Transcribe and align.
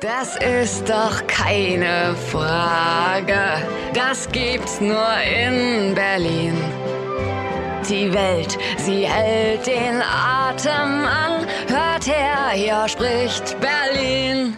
Das 0.00 0.36
ist 0.36 0.88
doch 0.88 1.26
keine 1.26 2.14
Frage. 2.30 3.66
Das 3.94 4.30
gibt's 4.30 4.80
nur 4.80 4.94
in 4.94 5.92
Berlin. 5.96 6.54
Die 7.90 8.14
Welt, 8.14 8.56
sie 8.76 9.08
hält 9.08 9.66
den 9.66 10.00
Atem 10.00 11.04
an. 11.04 11.44
Hört 11.66 12.06
her, 12.06 12.50
hier 12.54 12.86
spricht 12.86 13.56
Berlin. 13.60 14.56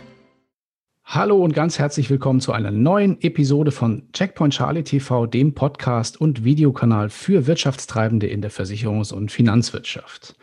Hallo 1.06 1.42
und 1.42 1.54
ganz 1.54 1.78
herzlich 1.78 2.10
willkommen 2.10 2.40
zu 2.40 2.52
einer 2.52 2.70
neuen 2.70 3.18
Episode 3.22 3.70
von 3.70 4.08
Checkpoint 4.12 4.52
Charlie 4.52 4.84
TV, 4.84 5.24
dem 5.24 5.54
Podcast 5.54 6.20
und 6.20 6.44
Videokanal 6.44 7.08
für 7.08 7.46
Wirtschaftstreibende 7.46 8.26
in 8.26 8.42
der 8.42 8.50
Versicherungs- 8.50 9.14
und 9.14 9.32
Finanzwirtschaft. 9.32 10.36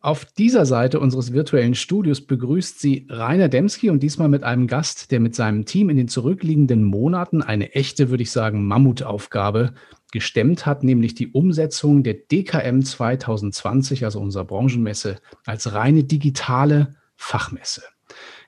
Auf 0.00 0.24
dieser 0.24 0.66
Seite 0.66 1.00
unseres 1.00 1.32
virtuellen 1.32 1.74
Studios 1.74 2.20
begrüßt 2.20 2.80
sie 2.80 3.06
Rainer 3.08 3.48
Demski 3.48 3.90
und 3.90 4.02
diesmal 4.02 4.28
mit 4.28 4.44
einem 4.44 4.66
Gast, 4.66 5.10
der 5.10 5.20
mit 5.20 5.34
seinem 5.34 5.64
Team 5.64 5.88
in 5.90 5.96
den 5.96 6.08
zurückliegenden 6.08 6.84
Monaten 6.84 7.42
eine 7.42 7.74
echte, 7.74 8.10
würde 8.10 8.22
ich 8.22 8.30
sagen, 8.30 8.66
Mammutaufgabe 8.66 9.72
gestemmt 10.12 10.66
hat, 10.66 10.84
nämlich 10.84 11.14
die 11.14 11.28
Umsetzung 11.28 12.02
der 12.02 12.14
DKM 12.14 12.82
2020, 12.82 14.04
also 14.04 14.20
unserer 14.20 14.44
Branchenmesse, 14.44 15.16
als 15.44 15.72
reine 15.72 16.04
digitale 16.04 16.94
Fachmesse. 17.16 17.82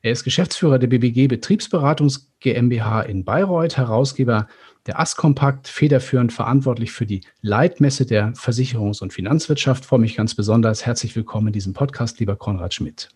Er 0.03 0.13
ist 0.13 0.25
Geschäftsführer 0.25 0.79
der 0.79 0.87
BBG 0.87 1.27
Betriebsberatungs 1.27 2.33
GmbH 2.41 3.03
in 3.03 3.25
Bayreuth, 3.25 3.77
Herausgeber 3.77 4.47
der 4.89 4.99
AS-Kompakt, 4.99 5.69
federführend 5.69 6.33
verantwortlich 6.33 6.93
für 6.93 7.05
die 7.05 7.21
Leitmesse 7.43 8.07
der 8.07 8.33
Versicherungs- 8.33 9.03
und 9.03 9.13
Finanzwirtschaft. 9.13 9.83
Ich 9.83 9.89
freue 9.89 10.01
mich 10.01 10.17
ganz 10.17 10.35
besonders. 10.35 10.87
Herzlich 10.87 11.15
willkommen 11.15 11.49
in 11.49 11.53
diesem 11.53 11.75
Podcast, 11.75 12.19
lieber 12.21 12.37
Konrad 12.37 12.73
Schmidt. 12.73 13.11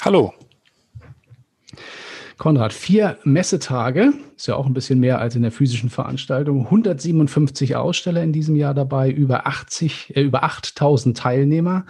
Hallo. 0.00 0.34
Konrad, 2.38 2.72
vier 2.72 3.18
Messetage, 3.22 4.12
ist 4.36 4.48
ja 4.48 4.56
auch 4.56 4.66
ein 4.66 4.74
bisschen 4.74 4.98
mehr 4.98 5.20
als 5.20 5.36
in 5.36 5.42
der 5.42 5.52
physischen 5.52 5.90
Veranstaltung, 5.90 6.64
157 6.64 7.76
Aussteller 7.76 8.22
in 8.22 8.32
diesem 8.32 8.56
Jahr 8.56 8.74
dabei, 8.74 9.08
über 9.08 9.46
80, 9.46 10.16
äh, 10.16 10.22
über 10.22 10.42
8000 10.42 11.16
Teilnehmer 11.16 11.86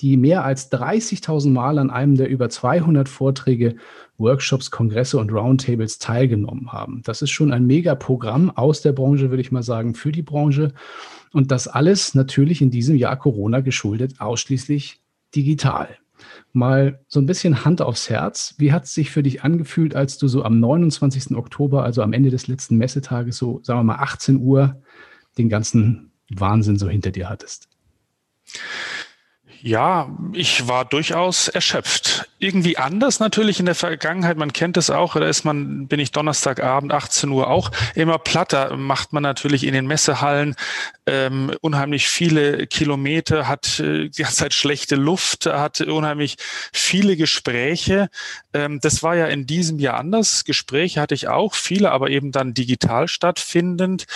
die 0.00 0.16
mehr 0.16 0.44
als 0.44 0.72
30.000 0.72 1.50
Mal 1.50 1.78
an 1.78 1.90
einem 1.90 2.16
der 2.16 2.28
über 2.28 2.48
200 2.48 3.08
Vorträge, 3.08 3.76
Workshops, 4.18 4.70
Kongresse 4.70 5.18
und 5.18 5.32
Roundtables 5.32 5.98
teilgenommen 5.98 6.72
haben. 6.72 7.02
Das 7.04 7.22
ist 7.22 7.30
schon 7.30 7.52
ein 7.52 7.66
Megaprogramm 7.66 8.50
aus 8.50 8.82
der 8.82 8.92
Branche, 8.92 9.30
würde 9.30 9.42
ich 9.42 9.52
mal 9.52 9.62
sagen, 9.62 9.94
für 9.94 10.12
die 10.12 10.22
Branche. 10.22 10.72
Und 11.32 11.50
das 11.50 11.68
alles 11.68 12.14
natürlich 12.14 12.62
in 12.62 12.70
diesem 12.70 12.96
Jahr 12.96 13.16
Corona 13.16 13.60
geschuldet, 13.60 14.20
ausschließlich 14.20 15.00
digital. 15.34 15.96
Mal 16.52 17.00
so 17.08 17.20
ein 17.20 17.26
bisschen 17.26 17.64
Hand 17.64 17.82
aufs 17.82 18.08
Herz. 18.08 18.54
Wie 18.58 18.72
hat 18.72 18.84
es 18.84 18.94
sich 18.94 19.10
für 19.10 19.22
dich 19.22 19.42
angefühlt, 19.42 19.96
als 19.96 20.18
du 20.18 20.28
so 20.28 20.44
am 20.44 20.60
29. 20.60 21.36
Oktober, 21.36 21.82
also 21.82 22.02
am 22.02 22.12
Ende 22.12 22.30
des 22.30 22.46
letzten 22.46 22.76
Messetages, 22.76 23.38
so 23.38 23.60
sagen 23.62 23.80
wir 23.80 23.84
mal 23.84 23.96
18 23.96 24.36
Uhr, 24.36 24.80
den 25.38 25.48
ganzen 25.48 26.12
Wahnsinn 26.30 26.78
so 26.78 26.88
hinter 26.88 27.10
dir 27.10 27.28
hattest? 27.28 27.68
Ja, 29.64 30.08
ich 30.32 30.66
war 30.66 30.84
durchaus 30.84 31.46
erschöpft. 31.46 32.28
Irgendwie 32.40 32.78
anders 32.78 33.20
natürlich 33.20 33.60
in 33.60 33.66
der 33.66 33.76
Vergangenheit. 33.76 34.36
Man 34.36 34.52
kennt 34.52 34.76
es 34.76 34.90
auch. 34.90 35.14
Da 35.14 35.24
ist 35.28 35.44
man, 35.44 35.86
bin 35.86 36.00
ich 36.00 36.10
Donnerstagabend 36.10 36.92
18 36.92 37.30
Uhr 37.30 37.46
auch 37.46 37.70
immer 37.94 38.18
platter. 38.18 38.76
Macht 38.76 39.12
man 39.12 39.22
natürlich 39.22 39.64
in 39.64 39.72
den 39.72 39.86
Messehallen 39.86 40.56
ähm, 41.06 41.52
unheimlich 41.60 42.08
viele 42.08 42.66
Kilometer, 42.66 43.46
hat 43.46 43.78
äh, 43.78 44.08
die 44.08 44.22
ganze 44.22 44.38
Zeit 44.38 44.54
schlechte 44.54 44.96
Luft, 44.96 45.46
hat 45.46 45.80
unheimlich 45.80 46.36
viele 46.72 47.16
Gespräche. 47.16 48.08
Ähm, 48.52 48.80
das 48.80 49.02
war 49.02 49.14
ja 49.14 49.26
in 49.26 49.46
diesem 49.46 49.78
Jahr 49.78 49.98
anders. 49.98 50.44
Gespräche 50.44 51.00
hatte 51.00 51.14
ich 51.14 51.28
auch, 51.28 51.54
viele, 51.54 51.92
aber 51.92 52.10
eben 52.10 52.32
dann 52.32 52.54
digital 52.54 53.06
stattfindend. 53.06 54.06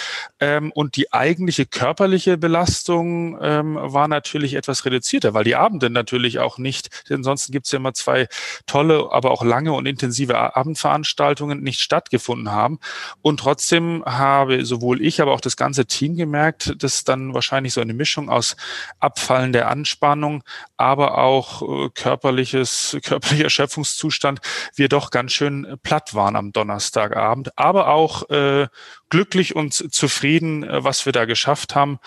Ähm, 0.40 0.72
und 0.72 0.96
die 0.96 1.12
eigentliche 1.12 1.66
körperliche 1.66 2.36
Belastung 2.36 3.38
ähm, 3.40 3.76
war 3.80 4.08
natürlich 4.08 4.54
etwas 4.54 4.84
reduzierter 4.84 5.36
weil 5.36 5.44
die 5.44 5.54
Abende 5.54 5.90
natürlich 5.90 6.38
auch 6.38 6.56
nicht, 6.56 6.88
ansonsten 7.10 7.52
gibt 7.52 7.66
es 7.66 7.72
ja 7.72 7.76
immer 7.76 7.92
zwei 7.92 8.26
tolle, 8.66 9.08
aber 9.10 9.30
auch 9.30 9.44
lange 9.44 9.74
und 9.74 9.84
intensive 9.84 10.56
Abendveranstaltungen 10.56 11.62
nicht 11.62 11.80
stattgefunden 11.80 12.50
haben. 12.50 12.78
Und 13.20 13.40
trotzdem 13.40 14.02
habe 14.06 14.64
sowohl 14.64 15.02
ich, 15.02 15.20
aber 15.20 15.32
auch 15.32 15.42
das 15.42 15.58
ganze 15.58 15.84
Team 15.84 16.16
gemerkt, 16.16 16.75
dass 16.76 17.04
dann 17.04 17.34
wahrscheinlich 17.34 17.72
so 17.72 17.80
eine 17.80 17.94
Mischung 17.94 18.28
aus 18.28 18.56
Abfallen 19.00 19.52
der 19.52 19.68
Anspannung, 19.68 20.42
aber 20.76 21.18
auch 21.18 21.62
äh, 21.62 21.90
körperliches, 21.94 22.96
körperlicher 23.04 23.44
Erschöpfungszustand, 23.44 24.40
wir 24.74 24.88
doch 24.88 25.10
ganz 25.10 25.32
schön 25.32 25.76
platt 25.82 26.14
waren 26.14 26.36
am 26.36 26.52
Donnerstagabend, 26.52 27.58
aber 27.58 27.88
auch 27.88 28.28
äh, 28.30 28.68
glücklich 29.08 29.56
und 29.56 29.72
zufrieden, 29.72 30.62
äh, 30.62 30.84
was 30.84 31.06
wir 31.06 31.12
da 31.12 31.24
geschafft 31.24 31.74
haben. 31.74 31.98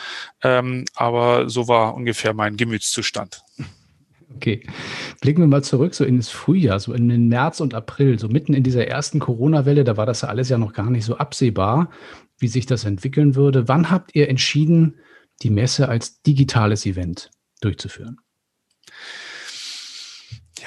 Ähm, 0.44 0.86
aber 0.96 1.50
so 1.50 1.68
war 1.68 1.94
ungefähr 1.96 2.34
mein 2.34 2.58
Gemütszustand. 2.58 3.10
Zustand. 3.10 3.44
Okay. 4.36 4.62
Blicken 5.22 5.42
wir 5.42 5.48
mal 5.48 5.64
zurück, 5.64 5.96
so 5.96 6.06
ins 6.06 6.30
Frühjahr, 6.30 6.80
so 6.80 6.94
in 6.94 7.10
den 7.10 7.28
März 7.28 7.60
und 7.60 7.74
April, 7.74 8.20
so 8.20 8.28
mitten 8.28 8.54
in 8.54 8.64
dieser 8.64 8.88
ersten 8.88 9.20
Corona-Welle, 9.20 9.84
da 9.84 9.98
war 9.98 10.06
das 10.06 10.22
ja 10.22 10.30
alles 10.30 10.50
ja 10.50 10.58
noch 10.58 10.74
gar 10.74 10.90
nicht 10.90 11.06
so 11.06 11.18
absehbar, 11.18 11.90
wie 12.40 12.48
sich 12.48 12.66
das 12.66 12.86
entwickeln 12.86 13.36
würde. 13.36 13.68
Wann 13.68 13.90
habt 13.90 14.16
ihr 14.16 14.30
entschieden, 14.30 15.00
die 15.42 15.50
Messe 15.50 15.90
als 15.90 16.22
digitales 16.22 16.86
Event 16.86 17.30
durchzuführen? 17.62 18.18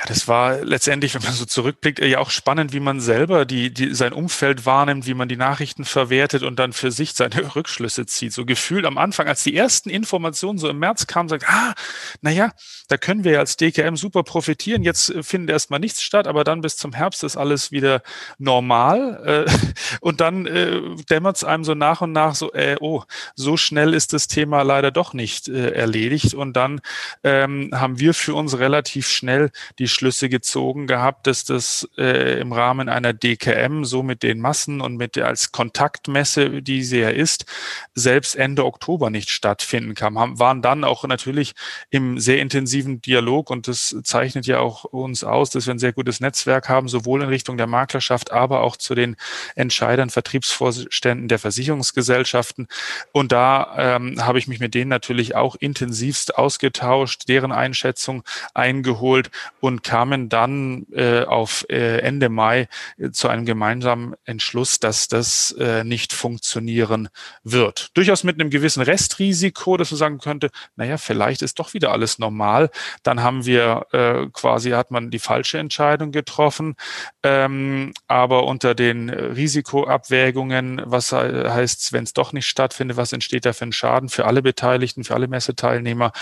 Ja, 0.02 0.08
das 0.08 0.26
war 0.26 0.64
letztendlich, 0.64 1.14
wenn 1.14 1.22
man 1.22 1.32
so 1.32 1.44
zurückblickt, 1.44 2.00
ja 2.00 2.18
auch 2.18 2.30
spannend, 2.30 2.72
wie 2.72 2.80
man 2.80 3.00
selber 3.00 3.44
die, 3.44 3.72
die, 3.72 3.94
sein 3.94 4.12
Umfeld 4.12 4.66
wahrnimmt, 4.66 5.06
wie 5.06 5.14
man 5.14 5.28
die 5.28 5.36
Nachrichten 5.36 5.84
verwertet 5.84 6.42
und 6.42 6.58
dann 6.58 6.72
für 6.72 6.90
sich 6.90 7.12
seine 7.14 7.54
Rückschlüsse 7.54 8.06
zieht. 8.06 8.32
So 8.32 8.44
gefühlt 8.44 8.84
am 8.84 8.98
Anfang, 8.98 9.28
als 9.28 9.44
die 9.44 9.56
ersten 9.56 9.90
Informationen 9.90 10.58
so 10.58 10.68
im 10.68 10.78
März 10.78 11.06
kamen, 11.06 11.28
sagt, 11.28 11.48
ah, 11.48 11.74
naja, 12.20 12.52
da 12.88 12.96
können 12.96 13.22
wir 13.22 13.32
ja 13.32 13.38
als 13.38 13.56
DKM 13.56 13.94
super 13.96 14.24
profitieren. 14.24 14.82
Jetzt 14.82 15.12
findet 15.20 15.50
erstmal 15.50 15.78
nichts 15.78 16.02
statt, 16.02 16.26
aber 16.26 16.42
dann 16.42 16.62
bis 16.62 16.76
zum 16.76 16.92
Herbst 16.92 17.22
ist 17.22 17.36
alles 17.36 17.70
wieder 17.70 18.02
normal. 18.38 19.46
Äh, 19.46 19.52
und 20.00 20.20
dann 20.20 20.46
äh, 20.46 20.80
dämmert 21.10 21.36
es 21.36 21.44
einem 21.44 21.64
so 21.64 21.74
nach 21.74 22.00
und 22.00 22.12
nach 22.12 22.34
so, 22.34 22.52
äh, 22.54 22.76
oh, 22.80 23.04
so 23.36 23.56
schnell 23.56 23.94
ist 23.94 24.12
das 24.12 24.26
Thema 24.26 24.62
leider 24.62 24.90
doch 24.90 25.14
nicht 25.14 25.48
äh, 25.48 25.70
erledigt. 25.70 26.34
Und 26.34 26.54
dann 26.54 26.80
ähm, 27.22 27.70
haben 27.72 28.00
wir 28.00 28.14
für 28.14 28.34
uns 28.34 28.58
relativ 28.58 29.08
schnell 29.08 29.50
die 29.78 29.91
Schlüsse 29.92 30.28
gezogen 30.28 30.86
gehabt, 30.86 31.26
dass 31.26 31.44
das 31.44 31.88
äh, 31.96 32.40
im 32.40 32.52
Rahmen 32.52 32.88
einer 32.88 33.12
DKM, 33.12 33.84
so 33.84 34.02
mit 34.02 34.22
den 34.22 34.40
Massen 34.40 34.80
und 34.80 34.96
mit 34.96 35.16
der 35.16 35.28
als 35.28 35.52
Kontaktmesse, 35.52 36.62
die 36.62 36.82
sie 36.82 37.00
ja 37.00 37.10
ist, 37.10 37.46
selbst 37.94 38.34
Ende 38.34 38.64
Oktober 38.64 39.10
nicht 39.10 39.30
stattfinden 39.30 39.94
kann. 39.94 40.18
Haben, 40.18 40.38
waren 40.38 40.62
dann 40.62 40.84
auch 40.84 41.04
natürlich 41.04 41.54
im 41.90 42.18
sehr 42.18 42.40
intensiven 42.40 43.00
Dialog 43.00 43.50
und 43.50 43.68
das 43.68 43.96
zeichnet 44.04 44.46
ja 44.46 44.58
auch 44.58 44.84
uns 44.84 45.24
aus, 45.24 45.50
dass 45.50 45.66
wir 45.66 45.74
ein 45.74 45.78
sehr 45.78 45.92
gutes 45.92 46.20
Netzwerk 46.20 46.68
haben, 46.68 46.88
sowohl 46.88 47.22
in 47.22 47.28
Richtung 47.28 47.56
der 47.56 47.66
Maklerschaft, 47.66 48.32
aber 48.32 48.60
auch 48.62 48.76
zu 48.76 48.94
den 48.94 49.16
Entscheidern, 49.54 50.10
Vertriebsvorständen 50.10 51.28
der 51.28 51.38
Versicherungsgesellschaften. 51.38 52.68
Und 53.12 53.32
da 53.32 53.96
ähm, 53.96 54.24
habe 54.24 54.38
ich 54.38 54.48
mich 54.48 54.60
mit 54.60 54.74
denen 54.74 54.88
natürlich 54.88 55.34
auch 55.34 55.56
intensivst 55.56 56.36
ausgetauscht, 56.36 57.28
deren 57.28 57.52
Einschätzung 57.52 58.22
eingeholt 58.54 59.30
und 59.60 59.81
kamen 59.82 60.28
dann 60.28 60.86
äh, 60.92 61.24
auf 61.24 61.66
äh, 61.68 61.98
Ende 61.98 62.28
Mai 62.28 62.68
äh, 62.98 63.10
zu 63.10 63.28
einem 63.28 63.44
gemeinsamen 63.44 64.14
Entschluss, 64.24 64.78
dass 64.80 65.08
das 65.08 65.52
äh, 65.58 65.84
nicht 65.84 66.12
funktionieren 66.12 67.08
wird. 67.42 67.90
Durchaus 67.94 68.24
mit 68.24 68.40
einem 68.40 68.50
gewissen 68.50 68.82
Restrisiko, 68.82 69.76
dass 69.76 69.90
man 69.90 69.98
sagen 69.98 70.18
könnte, 70.18 70.50
naja, 70.76 70.98
vielleicht 70.98 71.42
ist 71.42 71.58
doch 71.58 71.74
wieder 71.74 71.92
alles 71.92 72.18
normal. 72.18 72.70
Dann 73.02 73.22
haben 73.22 73.44
wir 73.44 73.86
äh, 73.92 74.26
quasi, 74.32 74.70
hat 74.70 74.90
man 74.90 75.10
die 75.10 75.18
falsche 75.18 75.58
Entscheidung 75.58 76.12
getroffen. 76.12 76.74
Ähm, 77.22 77.92
aber 78.06 78.44
unter 78.44 78.74
den 78.74 79.10
Risikoabwägungen, 79.10 80.82
was 80.84 81.12
heißt, 81.12 81.92
wenn 81.92 82.04
es 82.04 82.12
doch 82.12 82.32
nicht 82.32 82.46
stattfindet, 82.46 82.96
was 82.96 83.12
entsteht 83.12 83.44
da 83.44 83.52
für 83.52 83.64
ein 83.64 83.72
Schaden 83.72 84.08
für 84.08 84.26
alle 84.26 84.42
Beteiligten, 84.42 85.04
für 85.04 85.14
alle 85.14 85.28
Messeteilnehmer, 85.28 86.12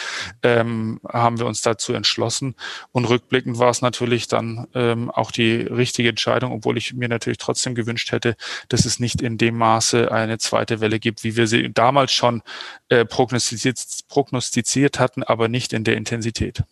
ähm, 0.42 1.00
haben 1.08 1.38
wir 1.38 1.46
uns 1.46 1.62
dazu 1.62 1.92
entschlossen. 1.92 2.54
Und 2.92 3.06
rückblickend 3.06 3.49
rückblickend 3.50 3.58
war 3.58 3.70
es 3.70 3.82
natürlich 3.82 4.28
dann 4.28 4.66
ähm, 4.74 5.10
auch 5.10 5.30
die 5.30 5.62
richtige 5.62 6.10
Entscheidung, 6.10 6.52
obwohl 6.52 6.76
ich 6.78 6.94
mir 6.94 7.08
natürlich 7.08 7.38
trotzdem 7.38 7.74
gewünscht 7.74 8.12
hätte, 8.12 8.36
dass 8.68 8.84
es 8.84 9.00
nicht 9.00 9.22
in 9.22 9.38
dem 9.38 9.56
Maße 9.56 10.10
eine 10.10 10.38
zweite 10.38 10.80
Welle 10.80 10.98
gibt, 10.98 11.24
wie 11.24 11.36
wir 11.36 11.46
sie 11.46 11.72
damals 11.72 12.12
schon 12.12 12.42
äh, 12.88 13.04
prognostiziert, 13.04 13.78
prognostiziert 14.08 14.98
hatten, 14.98 15.22
aber 15.22 15.48
nicht 15.48 15.72
in 15.72 15.84
der 15.84 15.96
Intensität. 15.96 16.62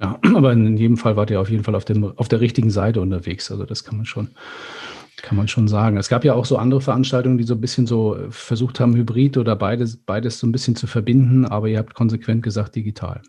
Ja, 0.00 0.18
aber 0.34 0.52
in 0.52 0.76
jedem 0.76 0.96
Fall 0.96 1.16
wart 1.16 1.30
ihr 1.30 1.40
auf 1.40 1.50
jeden 1.50 1.64
Fall 1.64 1.74
auf, 1.74 1.84
dem, 1.84 2.04
auf 2.04 2.28
der 2.28 2.40
richtigen 2.40 2.70
Seite 2.70 3.00
unterwegs. 3.00 3.50
Also 3.50 3.64
das 3.64 3.84
kann 3.84 3.96
man 3.96 4.06
schon, 4.06 4.30
kann 5.16 5.36
man 5.36 5.48
schon 5.48 5.68
sagen. 5.68 5.96
Es 5.96 6.08
gab 6.08 6.24
ja 6.24 6.34
auch 6.34 6.44
so 6.44 6.58
andere 6.58 6.80
Veranstaltungen, 6.80 7.38
die 7.38 7.44
so 7.44 7.54
ein 7.54 7.60
bisschen 7.60 7.86
so 7.86 8.18
versucht 8.30 8.80
haben, 8.80 8.94
Hybrid 8.94 9.36
oder 9.36 9.56
beides, 9.56 9.96
beides 9.96 10.38
so 10.38 10.46
ein 10.46 10.52
bisschen 10.52 10.76
zu 10.76 10.86
verbinden, 10.86 11.44
aber 11.44 11.68
ihr 11.68 11.78
habt 11.78 11.94
konsequent 11.94 12.42
gesagt 12.42 12.74
digital. 12.74 13.22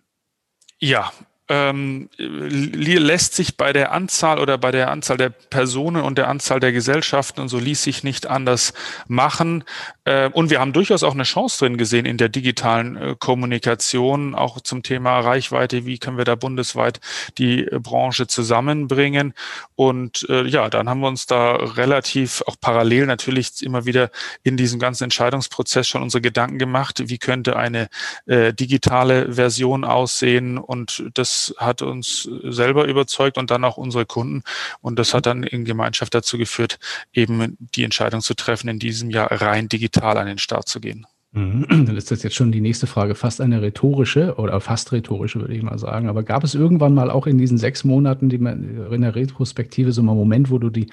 Ja, 0.80 1.12
ähm, 1.48 2.10
lässt 2.18 3.36
sich 3.36 3.56
bei 3.56 3.72
der 3.72 3.92
Anzahl 3.92 4.40
oder 4.40 4.58
bei 4.58 4.72
der 4.72 4.90
Anzahl 4.90 5.18
der 5.18 5.30
Personen 5.30 6.02
und 6.02 6.18
der 6.18 6.28
Anzahl 6.28 6.60
der 6.60 6.72
Gesellschaften 6.72 7.42
und 7.42 7.50
so 7.50 7.60
ließ 7.60 7.84
sich 7.84 8.04
nicht 8.04 8.26
anders 8.26 8.74
machen. 9.08 9.64
Äh, 10.06 10.30
und 10.30 10.50
wir 10.50 10.60
haben 10.60 10.74
durchaus 10.74 11.04
auch 11.04 11.14
eine 11.14 11.24
Chance 11.24 11.60
drin 11.60 11.78
gesehen 11.78 12.06
in 12.06 12.18
der 12.18 12.30
digitalen 12.30 12.98
äh, 12.98 13.16
Kommunikation, 13.20 14.34
auch 14.34 14.60
zum 14.62 14.82
Thema 14.82 15.20
Reichweite. 15.20 15.86
Wie 15.86 16.00
können 16.00 16.18
wir 16.18 16.26
da 16.26 16.36
bundesweit 16.36 17.00
die 17.38 17.66
äh, 17.66 17.80
Branche 17.80 18.26
zusammenbringen? 18.26 19.34
Und 19.76 20.26
äh, 20.30 20.46
ja, 20.48 20.70
dann 20.70 20.90
haben 20.90 21.02
wir 21.02 21.08
uns 21.08 21.28
da 21.28 21.56
relativ 21.56 22.42
auch 22.48 22.56
parallel 22.60 23.06
natürlich 23.06 23.62
immer 23.62 23.86
wieder 23.86 24.10
in 24.42 24.58
diesem 24.58 24.80
ganzen 24.80 25.06
Entscheidungsprozess 25.06 25.88
schon 25.88 26.02
unsere 26.02 26.22
Gedanken 26.22 26.58
gemacht. 26.58 27.04
Wie 27.06 27.20
könnte 27.20 27.56
eine 27.56 27.90
äh, 28.26 28.52
digitale 28.52 29.34
Version 29.34 29.84
aussehen? 29.84 30.58
Und 30.58 31.04
das 31.14 31.35
hat 31.58 31.82
uns 31.82 32.30
selber 32.44 32.86
überzeugt 32.86 33.38
und 33.38 33.52
dann 33.52 33.64
auch 33.64 33.78
unsere 33.78 34.06
Kunden. 34.06 34.44
Und 34.82 35.00
das 35.00 35.14
hat 35.14 35.26
dann 35.26 35.44
in 35.44 35.66
Gemeinschaft 35.66 36.14
dazu 36.14 36.38
geführt, 36.38 36.80
eben 37.14 37.58
die 37.60 37.84
Entscheidung 37.84 38.22
zu 38.22 38.34
treffen, 38.34 38.70
in 38.70 38.80
diesem 38.80 39.10
Jahr 39.10 39.32
rein 39.32 39.70
digital 39.70 40.18
an 40.18 40.28
den 40.28 40.38
Start 40.38 40.68
zu 40.68 40.80
gehen. 40.80 41.06
Mhm. 41.36 41.66
Dann 41.70 41.98
ist 41.98 42.12
das 42.12 42.24
jetzt 42.24 42.36
schon 42.36 42.52
die 42.52 42.62
nächste 42.62 42.88
Frage, 42.88 43.14
fast 43.14 43.42
eine 43.42 43.62
rhetorische 43.62 44.36
oder 44.36 44.60
fast 44.62 44.92
rhetorische, 44.94 45.42
würde 45.42 45.54
ich 45.54 45.62
mal 45.62 45.78
sagen. 45.78 46.08
Aber 46.08 46.24
gab 46.24 46.44
es 46.44 46.56
irgendwann 46.56 46.94
mal 46.94 47.12
auch 47.12 47.28
in 47.28 47.38
diesen 47.38 47.58
sechs 47.58 47.84
Monaten 47.84 48.30
die, 48.30 48.38
in 48.38 49.02
der 49.02 49.16
Retrospektive 49.16 49.92
so 49.92 50.02
mal 50.02 50.14
einen 50.14 50.20
Moment, 50.20 50.50
wo 50.50 50.58
du 50.58 50.70
die 50.70 50.88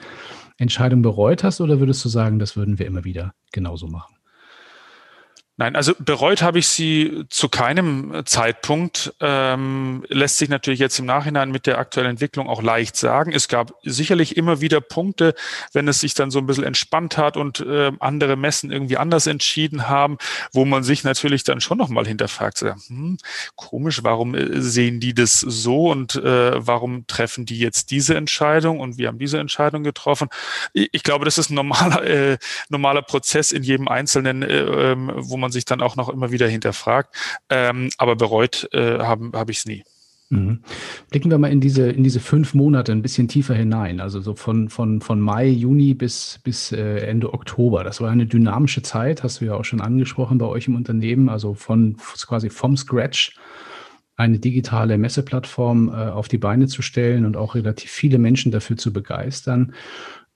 Entscheidung 0.59 1.03
bereut 1.03 1.45
hast 1.45 1.61
oder 1.61 1.79
würdest 1.79 2.05
du 2.05 2.09
sagen, 2.09 2.39
das 2.39 2.57
würden 2.57 2.79
wir 2.79 2.87
immer 2.87 3.05
wieder 3.05 3.35
genauso 3.53 3.87
machen? 3.87 4.12
Nein, 5.63 5.77
also 5.77 5.93
bereut 5.97 6.43
habe 6.43 6.59
ich 6.59 6.67
sie 6.67 7.23
zu 7.29 7.49
keinem 7.49 8.23
Zeitpunkt. 8.25 9.15
Ähm, 9.21 10.05
lässt 10.09 10.39
sich 10.39 10.49
natürlich 10.49 10.81
jetzt 10.81 10.99
im 10.99 11.07
Nachhinein 11.07 11.53
mit 11.53 11.69
der 11.69 11.79
aktuellen 11.79 12.11
Entwicklung 12.11 12.49
auch 12.49 12.65
leicht 12.65 12.97
sagen. 12.97 13.31
Es 13.33 13.47
gab 13.47 13.73
sicherlich 13.85 14.37
immer 14.37 14.61
wieder 14.61 14.81
Punkte, 14.81 15.37
wenn 15.73 15.87
es 15.87 16.01
sich 16.01 16.15
dann 16.15 16.33
so 16.33 16.41
ein 16.41 16.47
bisschen 16.47 16.65
entspannt 16.65 17.17
hat 17.17 17.37
und 17.37 17.61
äh, 17.61 17.93
andere 18.01 18.35
Messen 18.35 18.73
irgendwie 18.73 18.97
anders 18.97 19.29
entschieden 19.29 19.89
haben, 19.89 20.19
wo 20.53 20.65
man 20.65 20.83
sich 20.83 21.05
natürlich 21.05 21.45
dann 21.45 21.61
schon 21.61 21.79
nochmal 21.79 22.09
hinterfragt, 22.09 22.59
so, 22.59 22.73
hm, 22.89 23.19
komisch, 23.55 24.03
warum 24.03 24.35
äh, 24.35 24.61
sehen 24.61 24.99
die 24.99 25.15
das 25.15 25.39
so 25.39 25.93
und 25.93 26.17
äh, 26.17 26.67
warum 26.67 27.07
treffen 27.07 27.47
die 27.47 27.61
jetzt 27.61 27.93
diese 27.93 28.17
Entscheidung 28.17 28.81
und 28.81 28.99
wir 28.99 29.07
haben 29.07 29.21
diese 29.21 29.39
Entscheidung 29.39 29.85
getroffen. 29.85 30.29
Ich, 30.73 30.89
ich 30.91 31.03
glaube, 31.05 31.25
das 31.25 31.39
ist 31.39 31.51
ein 31.51 31.55
normaler, 31.55 32.03
äh, 32.03 32.39
normaler 32.69 33.03
Prozess 33.03 33.53
in 33.53 33.63
jedem 33.63 33.87
Einzelnen, 33.87 34.43
äh, 34.43 34.59
ähm, 34.59 35.13
wo 35.15 35.37
man 35.37 35.52
sich 35.53 35.65
dann 35.65 35.81
auch 35.81 35.97
noch 35.97 36.09
immer 36.09 36.33
wieder 36.33 36.49
hinterfragt. 36.49 37.15
Ähm, 37.49 37.91
aber 37.99 38.17
bereut 38.17 38.69
äh, 38.73 38.99
habe 38.99 39.31
hab 39.35 39.51
ich 39.51 39.59
es 39.59 39.67
nie. 39.67 39.85
Mhm. 40.33 40.61
Blicken 41.11 41.31
wir 41.31 41.37
mal 41.37 41.53
in 41.53 41.61
diese, 41.61 41.91
in 41.91 42.03
diese 42.03 42.21
fünf 42.21 42.55
Monate 42.55 42.91
ein 42.91 43.03
bisschen 43.03 43.29
tiefer 43.29 43.55
hinein, 43.55 44.01
also 44.01 44.21
so 44.23 44.35
von, 44.35 44.71
von, 44.71 45.03
von 45.03 45.21
Mai, 45.21 45.47
Juni 45.47 45.93
bis, 45.93 46.41
bis 46.43 46.73
äh, 46.73 47.01
Ende 47.07 47.35
Oktober. 47.35 47.85
Das 47.85 48.01
war 48.01 48.11
eine 48.11 48.25
dynamische 48.25 48.81
Zeit, 48.81 49.23
hast 49.23 49.41
du 49.41 49.45
ja 49.45 49.55
auch 49.55 49.67
schon 49.67 49.83
angesprochen 49.83 50.39
bei 50.39 50.47
euch 50.47 50.69
im 50.69 50.75
Unternehmen, 50.75 51.29
also 51.29 51.53
von 51.53 51.99
quasi 52.27 52.49
vom 52.49 52.79
Scratch 52.79 53.37
eine 54.17 54.39
digitale 54.39 54.97
Messeplattform 54.97 55.91
äh, 55.91 55.93
auf 55.93 56.29
die 56.29 56.39
Beine 56.39 56.67
zu 56.67 56.81
stellen 56.81 57.27
und 57.27 57.37
auch 57.37 57.55
relativ 57.55 57.91
viele 57.91 58.19
Menschen 58.19 58.53
dafür 58.53 58.79
zu 58.79 58.91
begeistern. 58.91 59.75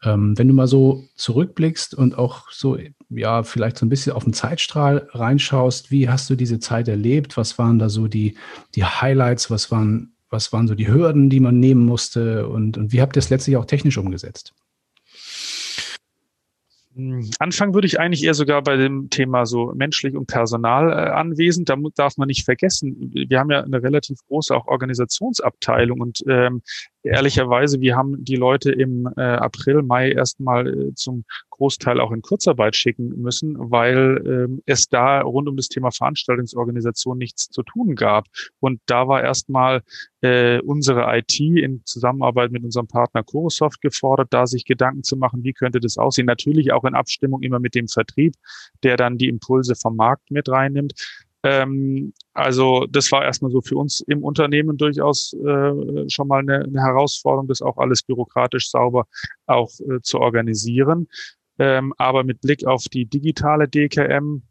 Ähm, 0.03 0.37
wenn 0.37 0.49
du 0.49 0.55
mal 0.55 0.67
so 0.67 1.05
zurückblickst 1.17 1.95
und 1.95 2.19
auch 2.19 2.51
so, 2.51 2.79
ja, 3.09 3.43
vielleicht 3.43 3.79
so 3.79 3.87
ein 3.87 3.89
bisschen 3.89 4.13
auf 4.13 4.25
den 4.25 4.35
Zeitstrahl 4.35 5.09
reinschaust, 5.13 5.91
wie 5.91 6.09
hast 6.09 6.29
du 6.29 6.37
diese 6.37 6.59
Zeit 6.59 6.89
erlebt? 6.89 7.37
Was 7.37 7.59
waren 7.59 7.79
da 7.79 7.89
so 7.89 8.07
die, 8.07 8.37
die 8.75 8.85
Highlights? 8.85 9.51
Was 9.51 9.71
waren, 9.71 10.15
was 10.29 10.53
waren 10.53 10.69
so 10.69 10.75
die 10.75 10.89
Hürden, 10.89 11.31
die 11.31 11.41
man 11.41 11.59
nehmen 11.59 11.87
musste? 11.87 12.47
Und, 12.49 12.77
und 12.77 12.93
wie 12.93 13.01
habt 13.01 13.17
ihr 13.17 13.21
es 13.21 13.31
letztlich 13.31 13.57
auch 13.57 13.65
technisch 13.65 13.97
umgesetzt? 13.97 14.55
Hm, 16.97 17.31
Anfangen 17.39 17.75
würde 17.75 17.87
ich 17.87 18.01
eigentlich 18.01 18.25
eher 18.25 18.33
sogar 18.33 18.63
bei 18.63 18.77
dem 18.77 19.11
Thema 19.11 19.45
so 19.45 19.73
menschlich 19.75 20.17
und 20.17 20.27
Personal 20.27 20.91
äh, 20.91 21.11
anwesend. 21.11 21.69
Da 21.69 21.77
darf 21.95 22.17
man 22.17 22.27
nicht 22.27 22.45
vergessen, 22.45 23.13
wir 23.13 23.39
haben 23.39 23.51
ja 23.51 23.63
eine 23.63 23.83
relativ 23.83 24.19
große 24.29 24.57
auch 24.57 24.67
Organisationsabteilung 24.67 26.01
und 26.01 26.25
ähm, 26.27 26.63
ehrlicherweise, 27.07 27.81
wir 27.81 27.97
haben 27.97 28.25
die 28.25 28.37
Leute 28.37 28.73
im 28.73 29.09
äh, 29.17 29.21
April, 29.21 29.83
Mai 29.83 30.11
erstmal 30.11 30.67
äh, 30.67 30.95
zum 30.95 31.25
Großteil 31.51 32.01
auch 32.01 32.13
in 32.13 32.23
Kurzarbeit 32.23 32.77
schicken 32.77 33.09
müssen, 33.21 33.57
weil 33.59 34.23
ähm, 34.27 34.63
es 34.67 34.89
da 34.89 35.21
rund 35.23 35.49
um 35.49 35.57
das 35.57 35.69
Thema 35.69 35.91
Veranstaltungsorganisation 35.91 37.17
nichts 37.17 37.49
zu 37.49 37.63
tun 37.63 37.95
gab. 37.95 38.27
Und 38.61 38.81
da 38.87 39.09
war 39.09 39.23
erstmal 39.23 39.83
äh, 40.21 40.61
unsere 40.61 41.17
IT 41.17 41.41
in 41.41 41.83
Zusammenarbeit 41.85 42.51
mit 42.51 42.65
unserem 42.65 42.89
Partner 42.89 43.23
Corosoft 43.23 43.81
gefordert, 43.81 44.29
da 44.31 44.47
sich 44.47 44.65
Gedanken 44.65 45.03
zu 45.03 45.17
machen, 45.17 45.45
wie 45.45 45.53
könnte 45.53 45.81
das 45.81 45.97
aussehen. 45.97 46.27
Natürlich 46.27 46.73
auch 46.73 46.85
in 46.85 46.95
Abstimmung 46.95 47.43
immer 47.43 47.59
mit 47.59 47.75
dem 47.75 47.89
Vertrieb, 47.89 48.35
der 48.83 48.97
dann 48.97 49.19
die 49.19 49.29
Impulse 49.29 49.75
vom 49.75 49.97
Markt 49.97 50.31
mit 50.31 50.49
reinnimmt. 50.49 50.95
Ähm, 51.47 52.13
also 52.35 52.87
das 52.91 53.13
war 53.13 53.25
erstmal 53.25 53.53
so 53.53 53.61
für 53.61 53.77
uns 53.77 54.01
im 54.01 54.25
Unternehmen 54.25 54.77
durchaus 54.77 55.33
äh, 55.33 56.09
schon 56.09 56.27
mal 56.27 56.41
eine, 56.41 56.65
eine, 56.65 56.83
Herausforderung, 56.83 57.47
das 57.47 57.63
auch 57.63 57.77
alles 57.79 58.03
bürokratisch 58.03 58.69
sauber 58.69 59.07
auch 59.47 59.71
äh, 59.79 60.01
zu 60.03 60.19
organisieren. 60.19 61.07
Ähm, 61.61 61.95
aber 61.99 62.25
mit 62.25 62.41
Blick 62.41 62.67
auf 62.67 62.83
die 62.93 63.07
digitale 63.07 63.69
DKM 63.69 64.43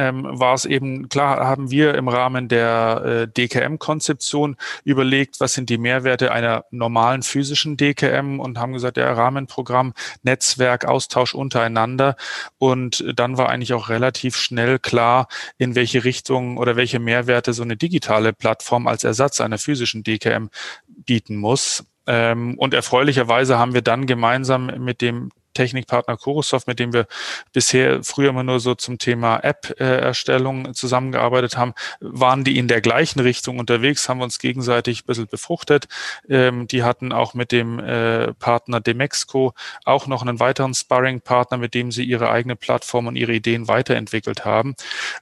ähm, 0.00 0.26
war 0.30 0.54
es 0.54 0.64
eben 0.64 1.10
klar, 1.10 1.46
haben 1.46 1.70
wir 1.70 1.94
im 1.94 2.08
Rahmen 2.08 2.48
der 2.48 3.02
äh, 3.04 3.28
DKM-Konzeption 3.28 4.56
überlegt, 4.82 5.40
was 5.40 5.52
sind 5.52 5.68
die 5.68 5.76
Mehrwerte 5.76 6.32
einer 6.32 6.64
normalen 6.70 7.22
physischen 7.22 7.76
DKM 7.76 8.40
und 8.40 8.58
haben 8.58 8.72
gesagt, 8.72 8.96
ja, 8.96 9.12
Rahmenprogramm, 9.12 9.92
Netzwerk, 10.22 10.86
Austausch 10.86 11.34
untereinander. 11.34 12.16
Und 12.56 13.04
dann 13.14 13.36
war 13.36 13.50
eigentlich 13.50 13.74
auch 13.74 13.90
relativ 13.90 14.36
schnell 14.36 14.78
klar, 14.78 15.28
in 15.58 15.74
welche 15.74 16.02
Richtung 16.02 16.56
oder 16.56 16.76
welche 16.76 16.98
Mehrwerte 16.98 17.52
so 17.52 17.62
eine 17.62 17.76
digitale 17.76 18.32
Plattform 18.32 18.86
als 18.86 19.04
Ersatz 19.04 19.42
einer 19.42 19.58
physischen 19.58 20.02
DKM 20.02 20.48
bieten 20.86 21.36
muss. 21.36 21.84
Ähm, 22.06 22.56
und 22.56 22.72
erfreulicherweise 22.72 23.58
haben 23.58 23.74
wir 23.74 23.82
dann 23.82 24.06
gemeinsam 24.06 24.66
mit 24.78 25.02
dem 25.02 25.30
Technikpartner 25.54 26.16
Chorosoft, 26.16 26.66
mit 26.66 26.78
dem 26.78 26.92
wir 26.92 27.06
bisher 27.52 28.02
früher 28.02 28.30
immer 28.30 28.42
nur 28.42 28.60
so 28.60 28.74
zum 28.74 28.98
Thema 28.98 29.38
App-Erstellung 29.38 30.74
zusammengearbeitet 30.74 31.56
haben, 31.56 31.74
waren 32.00 32.44
die 32.44 32.58
in 32.58 32.68
der 32.68 32.80
gleichen 32.80 33.20
Richtung 33.20 33.58
unterwegs, 33.58 34.08
haben 34.08 34.22
uns 34.22 34.38
gegenseitig 34.38 35.02
ein 35.02 35.06
bisschen 35.06 35.26
befruchtet. 35.26 35.88
Ähm, 36.28 36.66
die 36.68 36.82
hatten 36.82 37.12
auch 37.12 37.34
mit 37.34 37.52
dem 37.52 37.78
äh, 37.78 38.32
Partner 38.34 38.80
Demexco 38.80 39.54
auch 39.84 40.06
noch 40.06 40.22
einen 40.22 40.40
weiteren 40.40 40.74
Sparring-Partner, 40.74 41.58
mit 41.58 41.74
dem 41.74 41.90
sie 41.92 42.04
ihre 42.04 42.30
eigene 42.30 42.56
Plattform 42.56 43.06
und 43.06 43.16
ihre 43.16 43.32
Ideen 43.32 43.68
weiterentwickelt 43.68 44.44
haben. 44.44 44.74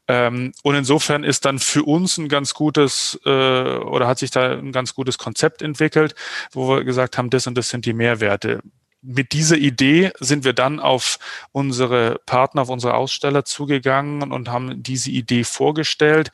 Ähm, 0.06 0.52
und 0.62 0.74
insofern 0.74 1.24
ist 1.24 1.44
dann 1.44 1.58
für 1.58 1.82
uns 1.84 2.18
ein 2.18 2.28
ganz 2.28 2.54
gutes 2.54 3.18
äh, 3.24 3.28
oder 3.28 4.06
hat 4.06 4.18
sich 4.18 4.30
da 4.30 4.52
ein 4.52 4.72
ganz 4.72 4.94
gutes 4.94 5.18
Konzept 5.18 5.62
entwickelt, 5.62 6.14
wo 6.52 6.68
wir 6.68 6.84
gesagt 6.84 7.18
haben, 7.18 7.30
das 7.30 7.46
und 7.46 7.56
das 7.56 7.70
sind 7.70 7.86
die 7.86 7.92
Mehrwerte 7.92 8.60
mit 9.00 9.32
dieser 9.32 9.56
Idee 9.56 10.10
sind 10.18 10.44
wir 10.44 10.52
dann 10.52 10.80
auf 10.80 11.18
unsere 11.52 12.20
Partner, 12.26 12.62
auf 12.62 12.68
unsere 12.68 12.94
Aussteller 12.94 13.44
zugegangen 13.44 14.32
und 14.32 14.48
haben 14.48 14.82
diese 14.82 15.10
Idee 15.10 15.44
vorgestellt. 15.44 16.32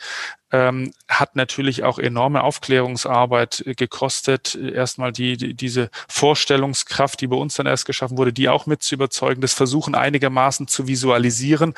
Ähm, 0.50 0.92
hat 1.09 1.37
natürlich 1.37 1.85
auch 1.85 1.99
enorme 1.99 2.42
Aufklärungsarbeit 2.42 3.64
gekostet. 3.76 4.54
Erstmal 4.54 5.12
die, 5.12 5.37
die, 5.37 5.54
diese 5.54 5.90
Vorstellungskraft, 6.09 7.21
die 7.21 7.26
bei 7.26 7.37
uns 7.37 7.56
dann 7.56 7.66
erst 7.66 7.87
geschaffen 7.87 8.16
wurde, 8.16 8.33
die 8.33 8.49
auch 8.49 8.64
mit 8.66 8.83
zu 8.83 8.94
überzeugen, 8.94 9.40
das 9.40 9.52
Versuchen 9.52 9.94
einigermaßen 9.94 10.66
zu 10.66 10.87
visualisieren, 10.87 11.75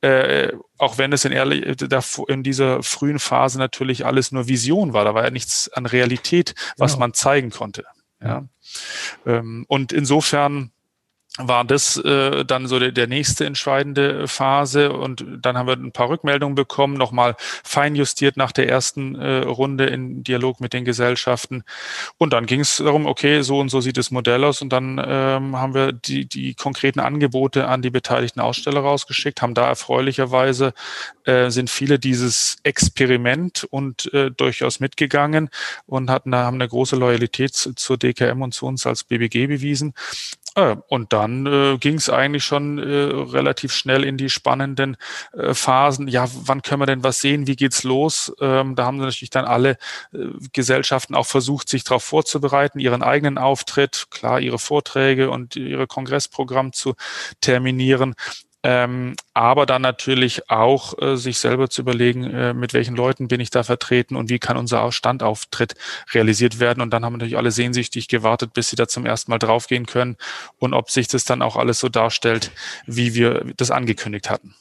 äh, 0.00 0.52
auch 0.78 0.98
wenn 0.98 1.12
es 1.12 1.24
in, 1.24 1.32
ehrlich, 1.32 1.80
in 2.28 2.42
dieser 2.42 2.82
frühen 2.82 3.18
Phase 3.18 3.58
natürlich 3.58 4.04
alles 4.04 4.32
nur 4.32 4.48
Vision 4.48 4.94
war. 4.94 5.04
Da 5.04 5.14
war 5.14 5.24
ja 5.24 5.30
nichts 5.30 5.68
an 5.72 5.86
Realität, 5.86 6.54
was 6.76 6.92
genau. 6.92 7.00
man 7.00 7.14
zeigen 7.14 7.50
konnte. 7.50 7.84
Ja. 8.20 8.38
Ähm, 8.38 8.48
und 9.24 9.92
insofern 9.92 10.70
war 11.38 11.64
das 11.64 11.96
äh, 11.96 12.44
dann 12.44 12.68
so 12.68 12.78
der, 12.78 12.92
der 12.92 13.08
nächste 13.08 13.44
entscheidende 13.44 14.28
Phase? 14.28 14.92
Und 14.92 15.24
dann 15.40 15.58
haben 15.58 15.66
wir 15.66 15.74
ein 15.74 15.90
paar 15.90 16.08
Rückmeldungen 16.08 16.54
bekommen, 16.54 16.94
nochmal 16.94 17.34
feinjustiert 17.64 18.36
nach 18.36 18.52
der 18.52 18.68
ersten 18.68 19.16
äh, 19.16 19.38
Runde 19.38 19.86
in 19.86 20.22
Dialog 20.22 20.60
mit 20.60 20.72
den 20.72 20.84
Gesellschaften. 20.84 21.64
Und 22.18 22.32
dann 22.32 22.46
ging 22.46 22.60
es 22.60 22.76
darum, 22.76 23.06
okay, 23.06 23.42
so 23.42 23.58
und 23.58 23.68
so 23.68 23.80
sieht 23.80 23.96
das 23.96 24.12
Modell 24.12 24.44
aus. 24.44 24.62
Und 24.62 24.72
dann 24.72 25.02
ähm, 25.04 25.56
haben 25.56 25.74
wir 25.74 25.92
die, 25.92 26.26
die 26.26 26.54
konkreten 26.54 27.00
Angebote 27.00 27.66
an 27.66 27.82
die 27.82 27.90
beteiligten 27.90 28.40
Aussteller 28.40 28.80
rausgeschickt, 28.80 29.42
haben 29.42 29.54
da 29.54 29.66
erfreulicherweise 29.66 30.72
äh, 31.24 31.50
sind 31.50 31.68
viele 31.68 31.98
dieses 31.98 32.58
Experiment 32.62 33.66
und 33.70 34.12
äh, 34.14 34.30
durchaus 34.30 34.78
mitgegangen 34.78 35.48
und 35.86 36.10
hatten 36.10 36.32
haben 36.34 36.56
eine 36.56 36.68
große 36.68 36.94
Loyalität 36.94 37.54
zu, 37.54 37.74
zur 37.74 37.98
DKM 37.98 38.40
und 38.40 38.54
zu 38.54 38.66
uns 38.66 38.86
als 38.86 39.02
BBG 39.02 39.48
bewiesen 39.48 39.94
Äh, 40.54 40.76
und 40.88 41.12
dann 41.12 41.46
äh, 41.46 41.78
ging 41.78 41.96
es 41.96 42.08
eigentlich 42.08 42.44
schon 42.44 42.78
äh, 42.78 42.82
relativ 42.82 43.72
schnell 43.72 44.04
in 44.04 44.16
die 44.16 44.30
spannenden 44.30 44.96
äh, 45.32 45.54
Phasen. 45.54 46.08
Ja, 46.08 46.28
wann 46.44 46.62
können 46.62 46.82
wir 46.82 46.86
denn 46.86 47.02
was 47.04 47.20
sehen? 47.20 47.46
Wie 47.46 47.56
geht's 47.56 47.82
los? 47.82 48.32
Ähm, 48.40 48.76
da 48.76 48.86
haben 48.86 48.98
natürlich 48.98 49.30
dann 49.30 49.44
alle 49.44 49.78
äh, 50.12 50.26
Gesellschaften 50.52 51.14
auch 51.14 51.26
versucht, 51.26 51.68
sich 51.68 51.84
darauf 51.84 52.04
vorzubereiten, 52.04 52.78
ihren 52.78 53.02
eigenen 53.02 53.38
Auftritt, 53.38 54.06
klar, 54.10 54.40
ihre 54.40 54.58
Vorträge 54.58 55.30
und 55.30 55.56
ihre 55.56 55.86
Kongressprogramm 55.86 56.72
zu 56.72 56.94
terminieren 57.40 58.14
ähm, 58.64 59.14
aber 59.34 59.66
dann 59.66 59.82
natürlich 59.82 60.50
auch 60.50 60.98
äh, 60.98 61.16
sich 61.16 61.38
selber 61.38 61.68
zu 61.68 61.82
überlegen, 61.82 62.24
äh, 62.24 62.54
mit 62.54 62.72
welchen 62.72 62.96
Leuten 62.96 63.28
bin 63.28 63.38
ich 63.38 63.50
da 63.50 63.62
vertreten 63.62 64.16
und 64.16 64.30
wie 64.30 64.38
kann 64.38 64.56
unser 64.56 64.90
Standauftritt 64.90 65.74
realisiert 66.14 66.60
werden. 66.60 66.80
Und 66.80 66.90
dann 66.90 67.04
haben 67.04 67.12
natürlich 67.12 67.36
alle 67.36 67.50
sehnsüchtig 67.50 68.08
gewartet, 68.08 68.54
bis 68.54 68.70
sie 68.70 68.76
da 68.76 68.88
zum 68.88 69.04
ersten 69.04 69.30
Mal 69.30 69.38
draufgehen 69.38 69.84
können 69.84 70.16
und 70.58 70.72
ob 70.72 70.90
sich 70.90 71.08
das 71.08 71.26
dann 71.26 71.42
auch 71.42 71.56
alles 71.56 71.78
so 71.78 71.90
darstellt, 71.90 72.52
wie 72.86 73.14
wir 73.14 73.44
das 73.56 73.70
angekündigt 73.70 74.30
hatten 74.30 74.54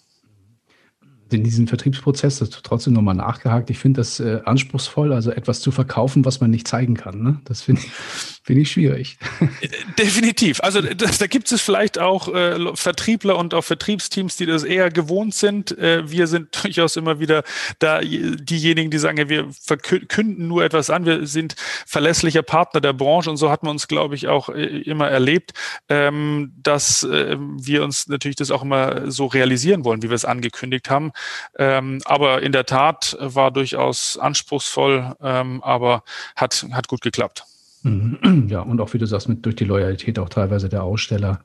in 1.33 1.43
diesen 1.43 1.67
Vertriebsprozess, 1.67 2.39
das 2.39 2.49
trotzdem 2.49 2.93
nochmal 2.93 3.15
nachgehakt, 3.15 3.69
ich 3.69 3.79
finde 3.79 4.01
das 4.01 4.19
äh, 4.19 4.41
anspruchsvoll, 4.45 5.13
also 5.13 5.31
etwas 5.31 5.61
zu 5.61 5.71
verkaufen, 5.71 6.25
was 6.25 6.39
man 6.41 6.51
nicht 6.51 6.67
zeigen 6.67 6.95
kann. 6.95 7.21
Ne? 7.21 7.41
Das 7.45 7.61
finde 7.61 7.81
ich, 7.81 7.91
find 8.43 8.59
ich 8.59 8.71
schwierig. 8.71 9.17
Äh, 9.61 9.69
definitiv. 9.97 10.61
Also 10.61 10.81
das, 10.81 11.17
da 11.17 11.27
gibt 11.27 11.51
es 11.51 11.61
vielleicht 11.61 11.99
auch 11.99 12.33
äh, 12.33 12.75
Vertriebler 12.75 13.37
und 13.37 13.53
auch 13.53 13.63
Vertriebsteams, 13.63 14.37
die 14.37 14.45
das 14.45 14.63
eher 14.63 14.89
gewohnt 14.89 15.33
sind. 15.33 15.77
Äh, 15.77 16.09
wir 16.09 16.27
sind 16.27 16.49
durchaus 16.63 16.95
immer 16.95 17.19
wieder 17.19 17.43
da 17.79 18.01
diejenigen, 18.01 18.91
die 18.91 18.99
sagen, 18.99 19.17
ja, 19.17 19.29
wir 19.29 19.47
verkünden 19.51 20.47
nur 20.47 20.63
etwas 20.63 20.89
an. 20.89 21.05
Wir 21.05 21.25
sind 21.25 21.55
verlässlicher 21.85 22.43
Partner 22.43 22.81
der 22.81 22.93
Branche 22.93 23.29
und 23.29 23.37
so 23.37 23.49
hat 23.49 23.63
man 23.63 23.71
uns, 23.71 23.87
glaube 23.87 24.15
ich, 24.15 24.27
auch 24.27 24.49
äh, 24.49 24.63
immer 24.81 25.09
erlebt, 25.09 25.53
ähm, 25.89 26.53
dass 26.61 27.03
äh, 27.03 27.37
wir 27.39 27.83
uns 27.83 28.07
natürlich 28.07 28.35
das 28.35 28.51
auch 28.51 28.63
immer 28.63 29.09
so 29.11 29.25
realisieren 29.25 29.83
wollen, 29.85 30.01
wie 30.03 30.09
wir 30.09 30.15
es 30.15 30.25
angekündigt 30.25 30.89
haben. 30.89 31.11
Ähm, 31.57 31.99
aber 32.05 32.41
in 32.41 32.51
der 32.51 32.65
Tat 32.65 33.17
war 33.19 33.51
durchaus 33.51 34.17
anspruchsvoll, 34.17 35.15
ähm, 35.21 35.63
aber 35.63 36.03
hat, 36.35 36.65
hat 36.71 36.87
gut 36.87 37.01
geklappt. 37.01 37.45
Mhm. 37.83 38.47
Ja, 38.49 38.61
und 38.61 38.81
auch 38.81 38.93
wie 38.93 38.97
du 38.97 39.05
sagst, 39.05 39.29
mit, 39.29 39.45
durch 39.45 39.55
die 39.55 39.65
Loyalität 39.65 40.19
auch 40.19 40.29
teilweise 40.29 40.69
der 40.69 40.83
Aussteller, 40.83 41.41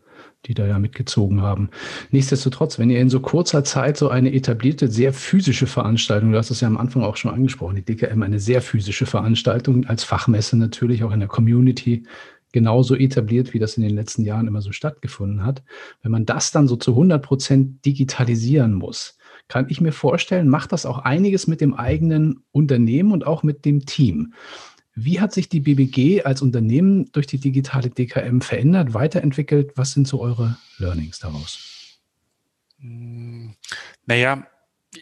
die 0.47 0.54
da 0.54 0.66
ja 0.66 0.78
mitgezogen 0.78 1.42
haben. 1.42 1.70
Nichtsdestotrotz, 2.11 2.78
wenn 2.78 2.90
ihr 2.90 3.00
in 3.00 3.11
so 3.11 3.20
kurzer 3.20 3.64
Zeit 3.64 3.97
so 3.97 4.08
eine 4.08 4.32
etablierte, 4.32 4.88
sehr 4.88 5.12
physische 5.12 5.66
Veranstaltung, 5.66 6.32
du 6.32 6.38
hast 6.38 6.50
es 6.50 6.61
ja 6.61 6.68
am 6.68 6.76
Anfang 6.76 7.02
auch 7.02 7.16
schon 7.16 7.32
angesprochen, 7.32 7.76
die 7.76 7.85
DKM, 7.85 8.23
eine 8.23 8.40
sehr 8.40 8.62
physische 8.62 9.06
Veranstaltung, 9.06 9.87
als 9.87 10.04
Fachmesse 10.04 10.56
natürlich 10.56 11.02
auch 11.02 11.12
in 11.12 11.20
der 11.20 11.28
Community 11.28 12.04
genauso 12.52 12.94
etabliert, 12.94 13.52
wie 13.52 13.58
das 13.58 13.76
in 13.76 13.82
den 13.82 13.94
letzten 13.94 14.25
Jahren 14.25 14.47
immer 14.47 14.62
so 14.62 14.73
stattgefunden 14.73 15.44
hat. 15.44 15.62
Wenn 16.02 16.12
man 16.12 16.25
das 16.25 16.50
dann 16.50 16.68
so 16.68 16.76
zu 16.76 16.92
100 16.92 17.23
Prozent 17.23 17.85
digitalisieren 17.85 18.75
muss, 18.75 19.17
kann 19.48 19.66
ich 19.68 19.80
mir 19.80 19.92
vorstellen, 19.92 20.48
macht 20.48 20.72
das 20.72 20.86
auch 20.86 20.98
einiges 20.98 21.46
mit 21.46 21.60
dem 21.60 21.74
eigenen 21.74 22.44
Unternehmen 22.52 23.12
und 23.12 23.26
auch 23.26 23.42
mit 23.42 23.64
dem 23.64 23.86
Team. 23.86 24.34
Wie 24.94 25.20
hat 25.20 25.32
sich 25.32 25.48
die 25.48 25.60
BBG 25.60 26.24
als 26.24 26.42
Unternehmen 26.42 27.10
durch 27.12 27.26
die 27.26 27.38
digitale 27.38 27.88
DKM 27.88 28.40
verändert, 28.40 28.94
weiterentwickelt? 28.94 29.72
Was 29.76 29.92
sind 29.92 30.08
so 30.08 30.20
eure 30.20 30.56
Learnings 30.78 31.18
daraus? 31.20 32.00
Hm, 32.80 33.54
naja, 34.06 34.46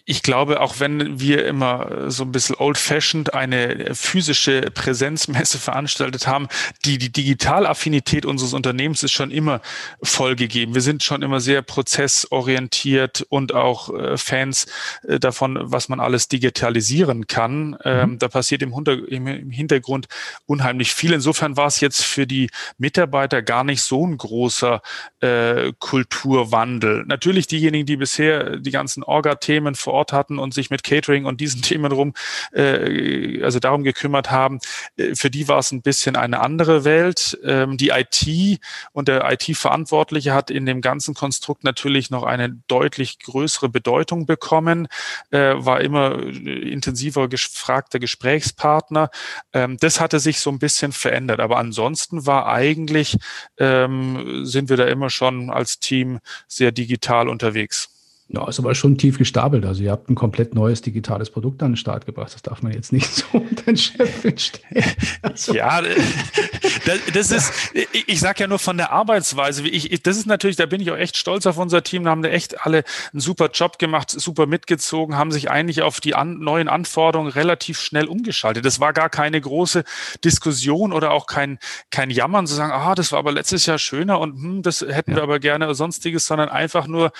ich 0.04 0.22
glaube, 0.22 0.60
auch 0.60 0.80
wenn 0.80 1.20
wir 1.20 1.46
immer 1.46 2.10
so 2.10 2.24
ein 2.24 2.32
bisschen 2.32 2.56
old-fashioned 2.56 3.34
eine 3.34 3.94
physische 3.94 4.62
Präsenzmesse 4.72 5.58
veranstaltet 5.66 6.26
haben, 6.26 6.48
die, 6.84 6.98
die 6.98 7.10
Digitalaffinität 7.10 8.26
unseres 8.26 8.52
Unternehmens 8.52 9.02
ist 9.02 9.12
schon 9.12 9.30
immer 9.30 9.60
vollgegeben. 10.02 10.74
Wir 10.74 10.82
sind 10.82 11.02
schon 11.02 11.22
immer 11.22 11.40
sehr 11.40 11.62
prozessorientiert 11.62 13.26
und 13.28 13.54
auch 13.54 13.92
äh, 13.92 14.16
Fans 14.16 14.66
äh, 15.06 15.18
davon, 15.18 15.58
was 15.60 15.88
man 15.88 16.00
alles 16.00 16.28
digitalisieren 16.28 17.26
kann. 17.26 17.70
Mhm. 17.70 17.76
Ähm, 17.84 18.18
da 18.18 18.28
passiert 18.28 18.62
im, 18.62 18.72
im, 19.08 19.50
Hintergrund 19.50 20.06
unheimlich 20.46 20.92
viel. 20.92 21.12
Insofern 21.12 21.56
war 21.56 21.66
es 21.66 21.80
jetzt 21.80 22.02
für 22.02 22.26
die 22.26 22.50
Mitarbeiter 22.78 23.42
gar 23.42 23.64
nicht 23.64 23.82
so 23.82 24.06
ein 24.06 24.16
großer 24.16 24.82
äh, 25.20 25.72
Kulturwandel. 25.78 27.04
Natürlich 27.06 27.46
diejenigen, 27.46 27.86
die 27.86 27.96
bisher 27.96 28.56
die 28.58 28.70
ganzen 28.70 29.02
Orga-Themen 29.02 29.74
vor 29.86 29.94
Ort 29.94 30.12
hatten 30.12 30.40
und 30.40 30.52
sich 30.52 30.68
mit 30.68 30.82
Catering 30.82 31.26
und 31.26 31.40
diesen 31.40 31.62
Themen 31.76 31.92
rum, 31.92 32.12
äh, 32.52 33.42
also 33.42 33.60
darum 33.60 33.84
gekümmert 33.84 34.32
haben, 34.32 34.58
äh, 34.96 35.14
für 35.14 35.30
die 35.30 35.46
war 35.46 35.58
es 35.58 35.70
ein 35.70 35.82
bisschen 35.82 36.16
eine 36.16 36.40
andere 36.40 36.84
Welt. 36.84 37.38
Ähm, 37.44 37.76
die 37.76 37.90
IT 37.90 38.60
und 38.92 39.06
der 39.06 39.30
IT-Verantwortliche 39.30 40.34
hat 40.34 40.50
in 40.50 40.66
dem 40.66 40.80
ganzen 40.80 41.14
Konstrukt 41.14 41.62
natürlich 41.62 42.10
noch 42.10 42.24
eine 42.24 42.50
deutlich 42.66 43.20
größere 43.20 43.68
Bedeutung 43.68 44.26
bekommen, 44.26 44.88
äh, 45.30 45.54
war 45.56 45.80
immer 45.80 46.20
intensiver 46.20 47.28
gefragter 47.28 48.00
Gesprächspartner. 48.00 49.10
Ähm, 49.52 49.76
das 49.78 50.00
hatte 50.00 50.18
sich 50.18 50.40
so 50.40 50.50
ein 50.50 50.58
bisschen 50.58 50.90
verändert, 50.90 51.38
aber 51.38 51.58
ansonsten 51.58 52.26
war 52.26 52.48
eigentlich, 52.48 53.18
ähm, 53.58 54.44
sind 54.44 54.68
wir 54.68 54.76
da 54.76 54.86
immer 54.86 55.10
schon 55.10 55.50
als 55.50 55.78
Team 55.78 56.18
sehr 56.48 56.72
digital 56.72 57.28
unterwegs. 57.28 57.95
Ja, 58.28 58.48
ist 58.48 58.58
aber 58.58 58.74
schon 58.74 58.98
tief 58.98 59.18
gestapelt. 59.18 59.64
Also 59.64 59.84
ihr 59.84 59.92
habt 59.92 60.10
ein 60.10 60.16
komplett 60.16 60.52
neues 60.52 60.82
digitales 60.82 61.30
Produkt 61.30 61.62
an 61.62 61.72
den 61.72 61.76
Start 61.76 62.06
gebracht. 62.06 62.34
Das 62.34 62.42
darf 62.42 62.60
man 62.60 62.72
jetzt 62.72 62.92
nicht 62.92 63.06
so 63.14 63.24
unter 63.38 63.62
den 63.62 63.76
Scheffel 63.76 64.36
stellen. 64.36 64.84
Also. 65.22 65.54
Ja, 65.54 65.80
das, 65.80 66.98
das 67.14 67.30
ist, 67.30 67.52
ich 67.92 68.18
sage 68.18 68.40
ja 68.40 68.48
nur 68.48 68.58
von 68.58 68.76
der 68.78 68.90
Arbeitsweise. 68.90 69.68
Ich, 69.68 70.02
das 70.02 70.16
ist 70.16 70.26
natürlich, 70.26 70.56
da 70.56 70.66
bin 70.66 70.80
ich 70.80 70.90
auch 70.90 70.96
echt 70.96 71.16
stolz 71.16 71.46
auf 71.46 71.56
unser 71.56 71.84
Team. 71.84 72.02
Da 72.02 72.10
haben 72.10 72.22
da 72.22 72.28
echt 72.28 72.66
alle 72.66 72.82
einen 73.12 73.20
super 73.20 73.48
Job 73.52 73.78
gemacht, 73.78 74.10
super 74.10 74.46
mitgezogen, 74.46 75.16
haben 75.16 75.30
sich 75.30 75.48
eigentlich 75.48 75.82
auf 75.82 76.00
die 76.00 76.16
an, 76.16 76.40
neuen 76.40 76.66
Anforderungen 76.68 77.30
relativ 77.30 77.78
schnell 77.78 78.06
umgeschaltet. 78.06 78.64
Das 78.64 78.80
war 78.80 78.92
gar 78.92 79.08
keine 79.08 79.40
große 79.40 79.84
Diskussion 80.24 80.92
oder 80.92 81.12
auch 81.12 81.26
kein, 81.26 81.60
kein 81.92 82.10
Jammern 82.10 82.48
zu 82.48 82.54
sagen, 82.54 82.72
ah, 82.72 82.96
das 82.96 83.12
war 83.12 83.20
aber 83.20 83.30
letztes 83.30 83.66
Jahr 83.66 83.78
schöner 83.78 84.18
und 84.18 84.34
hm, 84.34 84.62
das 84.62 84.80
hätten 84.80 85.12
ja. 85.12 85.18
wir 85.18 85.22
aber 85.22 85.38
gerne 85.38 85.66
oder 85.66 85.76
sonstiges, 85.76 86.26
sondern 86.26 86.48
einfach 86.48 86.88
nur, 86.88 87.12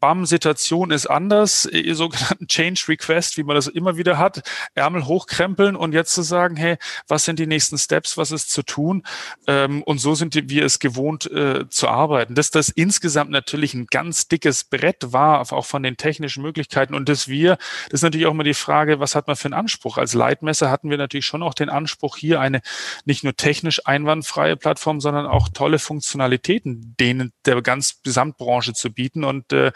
bam, 0.00 0.24
Situation 0.24 0.53
Situation 0.54 0.90
ist 0.90 1.06
anders, 1.06 1.68
sogenannten 1.92 2.46
Change 2.46 2.84
Request, 2.88 3.36
wie 3.36 3.42
man 3.42 3.56
das 3.56 3.66
immer 3.66 3.96
wieder 3.96 4.18
hat, 4.18 4.42
Ärmel 4.74 5.06
hochkrempeln 5.06 5.74
und 5.74 5.92
jetzt 5.92 6.14
zu 6.14 6.22
sagen, 6.22 6.56
hey, 6.56 6.76
was 7.08 7.24
sind 7.24 7.38
die 7.38 7.46
nächsten 7.46 7.76
Steps, 7.76 8.16
was 8.16 8.30
ist 8.30 8.50
zu 8.50 8.62
tun? 8.62 9.02
Ähm, 9.46 9.82
und 9.82 9.98
so 9.98 10.14
sind 10.14 10.34
wir 10.48 10.64
es 10.64 10.78
gewohnt 10.78 11.30
äh, 11.30 11.68
zu 11.68 11.88
arbeiten. 11.88 12.34
Dass 12.34 12.50
das 12.50 12.68
insgesamt 12.68 13.30
natürlich 13.30 13.74
ein 13.74 13.86
ganz 13.86 14.28
dickes 14.28 14.64
Brett 14.64 15.12
war, 15.12 15.40
auch 15.52 15.66
von 15.66 15.82
den 15.82 15.96
technischen 15.96 16.42
Möglichkeiten 16.42 16.94
und 16.94 17.08
dass 17.08 17.28
wir, 17.28 17.58
das 17.90 18.00
ist 18.00 18.02
natürlich 18.02 18.26
auch 18.26 18.32
immer 18.32 18.44
die 18.44 18.54
Frage, 18.54 19.00
was 19.00 19.14
hat 19.14 19.26
man 19.26 19.36
für 19.36 19.46
einen 19.46 19.54
Anspruch? 19.54 19.98
Als 19.98 20.14
Leitmesser 20.14 20.70
hatten 20.70 20.88
wir 20.88 20.98
natürlich 20.98 21.26
schon 21.26 21.42
auch 21.42 21.54
den 21.54 21.68
Anspruch, 21.68 22.16
hier 22.16 22.40
eine 22.40 22.60
nicht 23.04 23.24
nur 23.24 23.34
technisch 23.34 23.86
einwandfreie 23.86 24.56
Plattform, 24.56 25.00
sondern 25.00 25.26
auch 25.26 25.48
tolle 25.48 25.78
Funktionalitäten 25.78 26.94
denen 26.98 27.32
der 27.44 27.60
ganz 27.62 28.00
Gesamtbranche 28.02 28.72
zu 28.72 28.92
bieten. 28.92 29.24
Und 29.24 29.52
äh, 29.52 29.72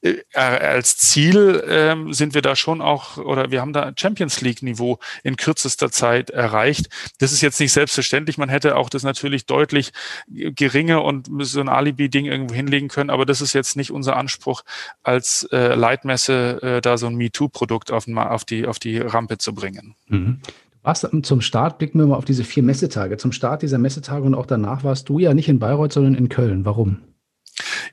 äh, 0.00 0.21
als 0.32 0.96
Ziel 0.96 1.62
ähm, 1.68 2.12
sind 2.12 2.34
wir 2.34 2.42
da 2.42 2.56
schon 2.56 2.80
auch, 2.80 3.16
oder 3.16 3.50
wir 3.50 3.60
haben 3.60 3.72
da 3.72 3.92
Champions 3.96 4.40
League-Niveau 4.40 4.98
in 5.22 5.36
kürzester 5.36 5.90
Zeit 5.90 6.30
erreicht. 6.30 6.88
Das 7.18 7.32
ist 7.32 7.40
jetzt 7.40 7.60
nicht 7.60 7.72
selbstverständlich. 7.72 8.38
Man 8.38 8.48
hätte 8.48 8.76
auch 8.76 8.88
das 8.88 9.02
natürlich 9.02 9.46
deutlich 9.46 9.92
geringer 10.28 11.04
und 11.04 11.28
so 11.40 11.60
ein 11.60 11.68
Alibi-Ding 11.68 12.26
irgendwo 12.26 12.54
hinlegen 12.54 12.88
können, 12.88 13.10
aber 13.10 13.26
das 13.26 13.40
ist 13.40 13.52
jetzt 13.52 13.76
nicht 13.76 13.90
unser 13.90 14.16
Anspruch, 14.16 14.62
als 15.02 15.48
äh, 15.52 15.74
Leitmesse 15.74 16.62
äh, 16.62 16.80
da 16.80 16.98
so 16.98 17.06
ein 17.06 17.14
MeToo-Produkt 17.16 17.90
auf, 17.90 18.06
auf, 18.08 18.44
die, 18.44 18.66
auf 18.66 18.78
die 18.78 18.98
Rampe 18.98 19.38
zu 19.38 19.54
bringen. 19.54 19.94
Mhm. 20.08 20.40
Was 20.82 21.08
zum 21.22 21.40
Start, 21.40 21.78
blicken 21.78 22.00
wir 22.00 22.06
mal 22.06 22.16
auf 22.16 22.24
diese 22.24 22.42
vier 22.42 22.64
Messetage. 22.64 23.16
Zum 23.16 23.30
Start 23.30 23.62
dieser 23.62 23.78
Messetage 23.78 24.24
und 24.24 24.34
auch 24.34 24.46
danach 24.46 24.82
warst 24.82 25.08
du 25.08 25.20
ja 25.20 25.32
nicht 25.32 25.48
in 25.48 25.60
Bayreuth, 25.60 25.92
sondern 25.92 26.16
in 26.16 26.28
Köln. 26.28 26.64
Warum? 26.64 26.98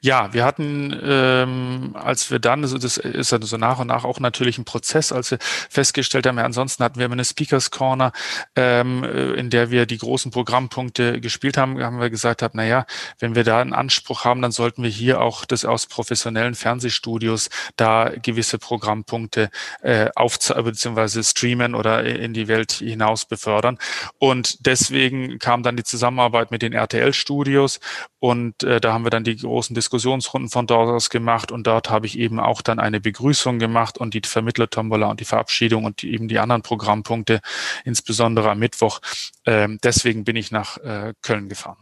Ja, 0.02 0.32
wir 0.34 0.46
hatten, 0.46 0.98
ähm, 1.04 1.92
als 1.94 2.32
wir 2.32 2.40
dann, 2.40 2.64
also 2.64 2.78
das 2.78 2.98
ist 2.98 3.34
dann 3.34 3.42
so 3.42 3.58
nach 3.58 3.80
und 3.80 3.88
nach 3.88 4.06
auch 4.06 4.20
natürlich 4.20 4.58
ein 4.58 4.64
Prozess, 4.64 5.12
als 5.12 5.32
wir 5.32 5.38
festgestellt 5.42 6.26
haben, 6.26 6.38
ja, 6.38 6.46
ansonsten 6.46 6.84
hatten 6.84 6.98
wir 6.98 7.06
immer 7.06 7.14
eine 7.14 7.26
Speakers 7.26 7.70
Corner, 7.70 8.14
ähm, 8.56 9.04
äh, 9.04 9.34
in 9.34 9.50
der 9.50 9.70
wir 9.70 9.86
die 9.86 9.98
großen 9.98 10.32
Programmpunkte 10.32 11.20
gespielt 11.20 11.58
haben, 11.58 11.84
haben 11.84 12.00
wir 12.00 12.10
gesagt, 12.10 12.42
haben, 12.42 12.54
na 12.56 12.66
ja, 12.66 12.86
wenn 13.20 13.36
wir 13.36 13.44
da 13.44 13.60
einen 13.60 13.74
Anspruch 13.74 14.24
haben, 14.24 14.42
dann 14.42 14.52
sollten 14.52 14.82
wir 14.84 14.90
hier 14.90 15.20
auch 15.20 15.44
das 15.44 15.66
aus 15.66 15.88
professionellen 15.88 16.56
Fernsehstudios 16.56 17.50
da 17.76 18.12
gewisse 18.22 18.60
Programmpunkte 18.60 19.50
äh, 19.82 20.10
auf 20.16 20.38
beziehungsweise 20.40 21.22
streamen 21.24 21.76
oder 21.76 22.06
in 22.06 22.34
die 22.34 22.48
Welt 22.48 22.72
hinaus 22.72 23.26
befördern. 23.26 23.78
Und 24.20 24.66
deswegen 24.66 25.38
kam 25.40 25.64
dann 25.64 25.76
die 25.76 25.84
Zusammenarbeit 25.84 26.52
mit 26.52 26.62
den 26.62 26.72
RTL-Studios 26.72 27.82
und 28.20 28.64
äh, 28.64 28.80
da 28.80 28.94
haben 28.94 29.06
wir 29.06 29.10
dann 29.10 29.24
die 29.24 29.38
großen 29.50 29.74
Diskussionsrunden 29.74 30.50
von 30.50 30.68
dort 30.68 30.90
aus 30.90 31.10
gemacht 31.10 31.52
und 31.52 31.68
dort 31.68 31.90
habe 31.90 32.06
ich 32.06 32.18
eben 32.18 32.40
auch 32.40 32.62
dann 32.62 32.80
eine 32.80 33.02
Begrüßung 33.02 33.60
gemacht 33.60 33.98
und 33.98 34.14
die 34.14 34.22
Vermittler-Tombola 34.24 35.10
und 35.10 35.20
die 35.20 35.26
Verabschiedung 35.26 35.84
und 35.86 36.02
die, 36.02 36.14
eben 36.14 36.28
die 36.28 36.40
anderen 36.40 36.62
Programmpunkte, 36.62 37.42
insbesondere 37.84 38.52
am 38.52 38.60
Mittwoch. 38.60 39.00
Ähm, 39.46 39.80
deswegen 39.84 40.24
bin 40.24 40.36
ich 40.36 40.52
nach 40.52 40.78
äh, 40.78 41.14
Köln 41.22 41.50
gefahren. 41.50 41.78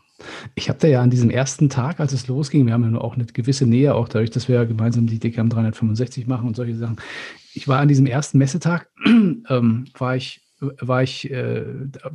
Ich 0.56 0.70
habe 0.70 0.80
da 0.80 0.88
ja 0.88 1.02
an 1.02 1.12
diesem 1.12 1.30
ersten 1.30 1.70
Tag, 1.70 2.00
als 2.00 2.12
es 2.12 2.28
losging, 2.28 2.66
wir 2.66 2.74
haben 2.74 2.84
ja 2.84 2.90
nur 2.90 3.04
auch 3.04 3.14
eine 3.14 3.26
gewisse 3.26 3.68
Nähe, 3.68 3.94
auch 3.94 4.08
dadurch, 4.08 4.32
dass 4.32 4.48
wir 4.48 4.56
ja 4.56 4.64
gemeinsam 4.64 5.06
die 5.06 5.20
DKM 5.20 5.50
365 5.50 6.26
machen 6.26 6.48
und 6.48 6.56
solche 6.56 6.76
Sachen. 6.76 6.98
Ich 7.54 7.68
war 7.68 7.80
an 7.80 7.88
diesem 7.88 8.08
ersten 8.08 8.38
Messetag, 8.40 8.90
ähm, 9.06 9.86
war 9.98 10.16
ich 10.16 10.47
war 10.60 11.04
ich 11.04 11.30
äh, 11.30 11.64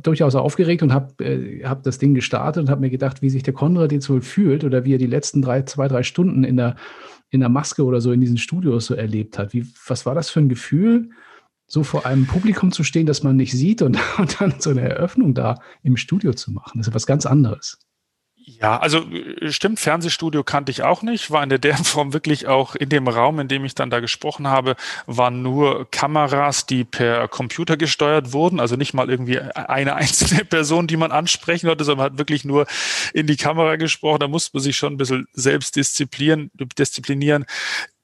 durchaus 0.01 0.35
aufgeregt 0.35 0.83
und 0.83 0.93
habe 0.93 1.23
äh, 1.23 1.63
hab 1.63 1.83
das 1.83 1.97
Ding 1.97 2.13
gestartet 2.13 2.63
und 2.63 2.69
habe 2.69 2.81
mir 2.81 2.89
gedacht, 2.89 3.21
wie 3.21 3.29
sich 3.29 3.43
der 3.43 3.53
Konrad 3.53 3.91
jetzt 3.91 4.09
wohl 4.09 4.21
fühlt 4.21 4.63
oder 4.63 4.83
wie 4.83 4.95
er 4.95 4.97
die 4.97 5.07
letzten 5.07 5.41
drei, 5.41 5.61
zwei, 5.63 5.87
drei 5.87 6.03
Stunden 6.03 6.43
in 6.43 6.57
der, 6.57 6.75
in 7.29 7.39
der 7.39 7.49
Maske 7.49 7.85
oder 7.85 8.01
so 8.01 8.11
in 8.11 8.19
diesen 8.19 8.37
Studios 8.37 8.87
so 8.87 8.95
erlebt 8.95 9.37
hat. 9.37 9.53
Wie, 9.53 9.65
was 9.87 10.05
war 10.05 10.13
das 10.13 10.29
für 10.29 10.41
ein 10.41 10.49
Gefühl, 10.49 11.09
so 11.67 11.83
vor 11.83 12.05
einem 12.05 12.27
Publikum 12.27 12.71
zu 12.71 12.83
stehen, 12.83 13.05
das 13.05 13.23
man 13.23 13.37
nicht 13.37 13.53
sieht 13.53 13.81
und, 13.81 13.97
und 14.17 14.41
dann 14.41 14.55
so 14.59 14.71
eine 14.71 14.81
Eröffnung 14.81 15.33
da 15.33 15.59
im 15.81 15.95
Studio 15.95 16.33
zu 16.33 16.51
machen? 16.51 16.79
Das 16.79 16.87
ist 16.87 16.93
was 16.93 17.05
ganz 17.05 17.25
anderes. 17.25 17.79
Ja, 18.45 18.77
also 18.77 18.99
äh, 19.09 19.51
stimmt, 19.53 19.79
Fernsehstudio 19.79 20.43
kannte 20.43 20.69
ich 20.71 20.83
auch 20.83 21.01
nicht, 21.01 21.31
war 21.31 21.43
in 21.43 21.49
der, 21.49 21.59
der 21.59 21.77
Form 21.77 22.13
wirklich 22.13 22.47
auch 22.47 22.75
in 22.75 22.89
dem 22.89 23.07
Raum, 23.07 23.39
in 23.39 23.47
dem 23.47 23.63
ich 23.63 23.73
dann 23.73 23.89
da 23.89 24.01
gesprochen 24.01 24.47
habe, 24.47 24.75
waren 25.05 25.41
nur 25.41 25.89
Kameras, 25.91 26.65
die 26.65 26.83
per 26.83 27.27
Computer 27.29 27.77
gesteuert 27.77 28.33
wurden, 28.33 28.59
also 28.59 28.75
nicht 28.75 28.93
mal 28.93 29.09
irgendwie 29.09 29.39
eine 29.39 29.95
einzelne 29.95 30.43
Person, 30.43 30.87
die 30.87 30.97
man 30.97 31.11
ansprechen 31.11 31.67
konnte, 31.67 31.85
sondern 31.85 32.05
man 32.05 32.11
hat 32.13 32.19
wirklich 32.19 32.43
nur 32.43 32.67
in 33.13 33.27
die 33.27 33.37
Kamera 33.37 33.77
gesprochen. 33.77 34.19
Da 34.19 34.27
musste 34.27 34.51
man 34.53 34.63
sich 34.63 34.75
schon 34.75 34.93
ein 34.93 34.97
bisschen 34.97 35.27
selbst 35.33 35.75
disziplinieren. 35.75 36.51
disziplinieren 36.77 37.45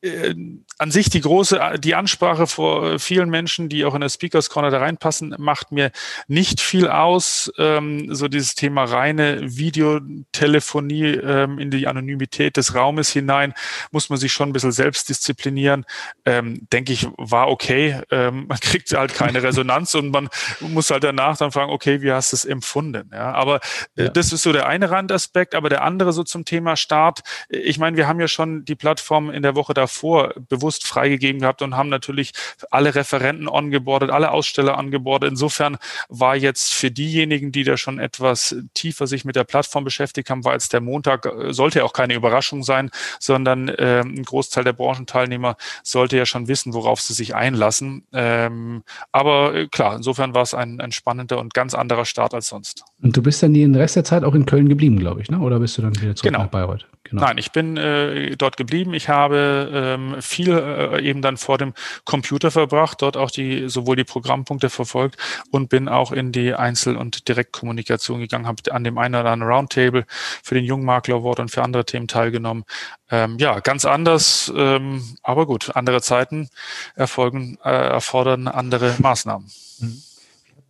äh, 0.01 0.33
an 0.77 0.91
sich 0.91 1.09
die 1.09 1.19
große, 1.19 1.75
die 1.79 1.93
Ansprache 1.93 2.47
vor 2.47 2.99
vielen 2.99 3.29
Menschen, 3.29 3.67
die 3.67 3.83
auch 3.83 3.95
in 3.95 4.01
der 4.01 4.07
Speakers 4.07 4.49
Corner 4.49 4.71
da 4.71 4.77
reinpassen, 4.77 5.35
macht 5.37 5.73
mir 5.73 5.91
nicht 6.27 6.61
viel 6.61 6.87
aus. 6.87 7.51
Ähm, 7.57 8.15
so 8.15 8.29
dieses 8.29 8.55
Thema 8.55 8.85
reine 8.85 9.57
Videotelefonie 9.57 11.15
ähm, 11.15 11.59
in 11.59 11.69
die 11.69 11.85
Anonymität 11.85 12.55
des 12.55 12.75
Raumes 12.75 13.09
hinein, 13.09 13.53
muss 13.91 14.09
man 14.09 14.17
sich 14.17 14.31
schon 14.31 14.49
ein 14.49 14.53
bisschen 14.53 14.71
selbst 14.71 15.09
disziplinieren. 15.09 15.85
Ähm, 16.23 16.65
denke 16.71 16.93
ich, 16.93 17.07
war 17.17 17.49
okay. 17.49 18.01
Ähm, 18.09 18.45
man 18.47 18.59
kriegt 18.59 18.89
halt 18.93 19.13
keine 19.13 19.43
Resonanz 19.43 19.93
und 19.95 20.11
man 20.11 20.29
muss 20.61 20.91
halt 20.91 21.03
danach 21.03 21.37
dann 21.37 21.51
fragen, 21.51 21.71
okay, 21.71 22.01
wie 22.01 22.13
hast 22.13 22.31
du 22.31 22.37
es 22.37 22.45
empfunden? 22.45 23.09
Ja, 23.11 23.33
aber 23.33 23.59
äh, 23.97 24.03
ja. 24.03 24.09
das 24.09 24.31
ist 24.31 24.43
so 24.43 24.53
der 24.53 24.67
eine 24.67 24.91
Randaspekt, 24.91 25.55
aber 25.55 25.67
der 25.67 25.83
andere 25.83 26.13
so 26.13 26.23
zum 26.23 26.45
Thema 26.45 26.77
Start. 26.77 27.19
Ich 27.49 27.79
meine, 27.79 27.97
wir 27.97 28.07
haben 28.07 28.21
ja 28.21 28.29
schon 28.29 28.63
die 28.63 28.75
Plattform 28.75 29.29
in 29.29 29.43
der 29.43 29.55
Woche 29.55 29.73
da 29.73 29.88
davor 29.89 30.33
bewusst 30.47 30.85
freigegeben 30.85 31.41
gehabt 31.41 31.61
und 31.61 31.75
haben 31.75 31.89
natürlich 31.89 32.33
alle 32.69 32.93
Referenten 32.93 33.47
ongeboardet, 33.47 34.11
alle 34.11 34.31
Aussteller 34.31 34.77
ongeboardet. 34.77 35.31
Insofern 35.31 35.77
war 36.09 36.35
jetzt 36.35 36.73
für 36.73 36.91
diejenigen, 36.91 37.51
die 37.51 37.63
da 37.63 37.75
schon 37.75 37.99
etwas 37.99 38.55
tiefer 38.75 39.07
sich 39.07 39.25
mit 39.25 39.35
der 39.35 39.43
Plattform 39.43 39.83
beschäftigt 39.83 40.29
haben, 40.29 40.45
war 40.45 40.53
jetzt 40.53 40.73
der 40.73 40.81
Montag, 40.81 41.25
äh, 41.25 41.53
sollte 41.53 41.79
ja 41.79 41.85
auch 41.85 41.93
keine 41.93 42.13
Überraschung 42.13 42.63
sein, 42.63 42.91
sondern 43.19 43.67
äh, 43.67 44.01
ein 44.01 44.23
Großteil 44.23 44.63
der 44.63 44.73
Branchenteilnehmer 44.73 45.57
sollte 45.83 46.17
ja 46.17 46.25
schon 46.25 46.47
wissen, 46.47 46.73
worauf 46.73 47.01
sie 47.01 47.13
sich 47.13 47.35
einlassen. 47.35 48.05
Ähm, 48.13 48.83
aber 49.11 49.55
äh, 49.55 49.67
klar, 49.67 49.95
insofern 49.95 50.35
war 50.35 50.43
es 50.43 50.53
ein, 50.53 50.79
ein 50.79 50.91
spannender 50.91 51.39
und 51.39 51.53
ganz 51.53 51.73
anderer 51.73 52.05
Start 52.05 52.33
als 52.33 52.47
sonst. 52.47 52.85
Und 53.01 53.15
du 53.15 53.21
bist 53.21 53.41
dann 53.41 53.53
den 53.53 53.75
Rest 53.75 53.95
der 53.95 54.03
Zeit 54.03 54.23
auch 54.23 54.35
in 54.35 54.45
Köln 54.45 54.67
geblieben, 54.67 54.99
glaube 54.99 55.21
ich, 55.21 55.31
ne? 55.31 55.39
oder 55.39 55.59
bist 55.59 55.77
du 55.77 55.81
dann 55.81 55.95
wieder 56.01 56.15
zurück 56.15 56.33
genau. 56.33 56.43
nach 56.43 56.49
Bayreuth? 56.49 56.85
Genau. 57.05 57.23
Nein, 57.23 57.37
ich 57.37 57.51
bin 57.51 57.77
äh, 57.77 58.35
dort 58.35 58.57
geblieben. 58.57 58.93
Ich 58.93 59.07
habe 59.07 59.71
ähm, 59.73 60.21
viel 60.21 60.51
äh, 60.51 61.01
eben 61.01 61.21
dann 61.21 61.37
vor 61.37 61.57
dem 61.57 61.73
Computer 62.03 62.51
verbracht, 62.51 63.01
dort 63.01 63.15
auch 63.15 63.31
die 63.31 63.69
sowohl 63.69 63.95
die 63.95 64.03
Programmpunkte 64.03 64.69
verfolgt 64.69 65.17
und 65.49 65.69
bin 65.69 65.87
auch 65.87 66.11
in 66.11 66.33
die 66.33 66.53
Einzel- 66.53 66.97
und 66.97 67.27
Direktkommunikation 67.27 68.19
gegangen, 68.19 68.47
habe 68.47 68.61
an 68.71 68.83
dem 68.83 68.97
einen 68.97 69.15
oder 69.15 69.31
anderen 69.31 69.53
Roundtable 69.53 70.05
für 70.43 70.55
den 70.55 70.65
Jungmakler 70.65 71.15
Award 71.15 71.39
und 71.39 71.51
für 71.51 71.63
andere 71.63 71.85
Themen 71.85 72.07
teilgenommen. 72.07 72.65
Ähm, 73.09 73.37
ja, 73.39 73.59
ganz 73.61 73.85
anders, 73.85 74.51
ähm, 74.55 75.01
aber 75.23 75.45
gut, 75.45 75.71
andere 75.75 76.01
Zeiten 76.01 76.49
erfolgen, 76.95 77.57
äh, 77.63 77.69
erfordern 77.69 78.47
andere 78.47 78.95
Maßnahmen. 78.99 79.49
Mhm. 79.79 80.01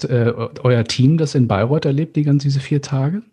Äh, 0.04 0.34
euer 0.64 0.84
Team 0.84 1.18
das 1.18 1.36
in 1.36 1.48
Bayreuth 1.48 1.86
erlebt, 1.86 2.16
die 2.16 2.24
ganzen 2.24 2.48
diese 2.48 2.60
vier 2.60 2.82
Tage? 2.82 3.24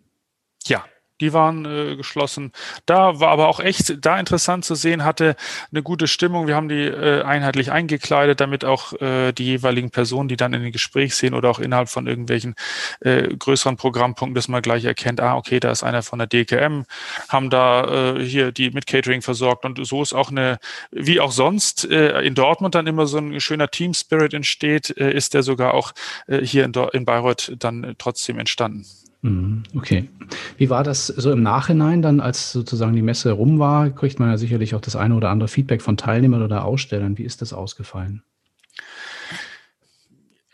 Ja, 0.65 0.85
die 1.21 1.33
waren 1.33 1.65
äh, 1.65 1.95
geschlossen. 1.95 2.51
Da 2.85 3.19
war 3.19 3.29
aber 3.29 3.47
auch 3.47 3.59
echt 3.59 4.05
da 4.05 4.19
interessant 4.19 4.65
zu 4.65 4.75
sehen, 4.75 5.03
hatte 5.03 5.35
eine 5.71 5.83
gute 5.83 6.07
Stimmung. 6.07 6.47
Wir 6.47 6.55
haben 6.55 6.69
die 6.69 6.83
äh, 6.83 7.23
einheitlich 7.23 7.71
eingekleidet, 7.71 8.39
damit 8.39 8.65
auch 8.65 8.93
äh, 9.01 9.31
die 9.31 9.45
jeweiligen 9.45 9.89
Personen, 9.89 10.29
die 10.29 10.37
dann 10.37 10.53
in 10.53 10.63
den 10.63 10.71
Gespräch 10.71 11.15
sehen 11.15 11.33
oder 11.33 11.49
auch 11.49 11.59
innerhalb 11.59 11.89
von 11.89 12.07
irgendwelchen 12.07 12.55
äh, 13.01 13.35
größeren 13.35 13.77
Programmpunkten, 13.77 14.35
dass 14.35 14.47
man 14.47 14.61
gleich 14.61 14.85
erkennt, 14.85 15.19
ah, 15.21 15.35
okay, 15.35 15.59
da 15.59 15.71
ist 15.71 15.83
einer 15.83 16.03
von 16.03 16.19
der 16.19 16.27
DKM, 16.27 16.83
haben 17.29 17.49
da 17.49 18.15
äh, 18.15 18.23
hier 18.23 18.51
die 18.51 18.71
mit 18.71 18.87
Catering 18.87 19.21
versorgt 19.21 19.65
und 19.65 19.85
so 19.85 20.01
ist 20.01 20.13
auch 20.13 20.29
eine, 20.29 20.59
wie 20.91 21.19
auch 21.19 21.31
sonst 21.31 21.89
äh, 21.89 22.21
in 22.21 22.35
Dortmund 22.35 22.75
dann 22.75 22.87
immer 22.87 23.07
so 23.07 23.17
ein 23.17 23.39
schöner 23.39 23.69
Team 23.69 23.93
Spirit 23.93 24.33
entsteht, 24.33 24.95
äh, 24.97 25.11
ist 25.11 25.33
der 25.33 25.43
sogar 25.43 25.73
auch 25.73 25.93
äh, 26.27 26.39
hier 26.39 26.65
in, 26.65 26.73
in 26.93 27.05
Bayreuth 27.05 27.53
dann 27.57 27.83
äh, 27.83 27.95
trotzdem 27.97 28.39
entstanden. 28.39 28.85
Mhm, 29.21 29.63
okay. 29.75 30.09
Wie 30.57 30.69
war 30.69 30.83
das 30.83 31.07
so 31.07 31.31
im 31.31 31.41
Nachhinein 31.41 32.01
dann, 32.01 32.19
als 32.19 32.51
sozusagen 32.51 32.95
die 32.95 33.01
Messe 33.01 33.31
rum 33.31 33.59
war? 33.59 33.89
Kriegt 33.89 34.19
man 34.19 34.29
ja 34.29 34.37
sicherlich 34.37 34.75
auch 34.75 34.81
das 34.81 34.95
eine 34.95 35.15
oder 35.15 35.29
andere 35.29 35.47
Feedback 35.47 35.81
von 35.81 35.97
Teilnehmern 35.97 36.43
oder 36.43 36.65
Ausstellern. 36.65 37.17
Wie 37.17 37.23
ist 37.23 37.41
das 37.41 37.53
ausgefallen? 37.53 38.21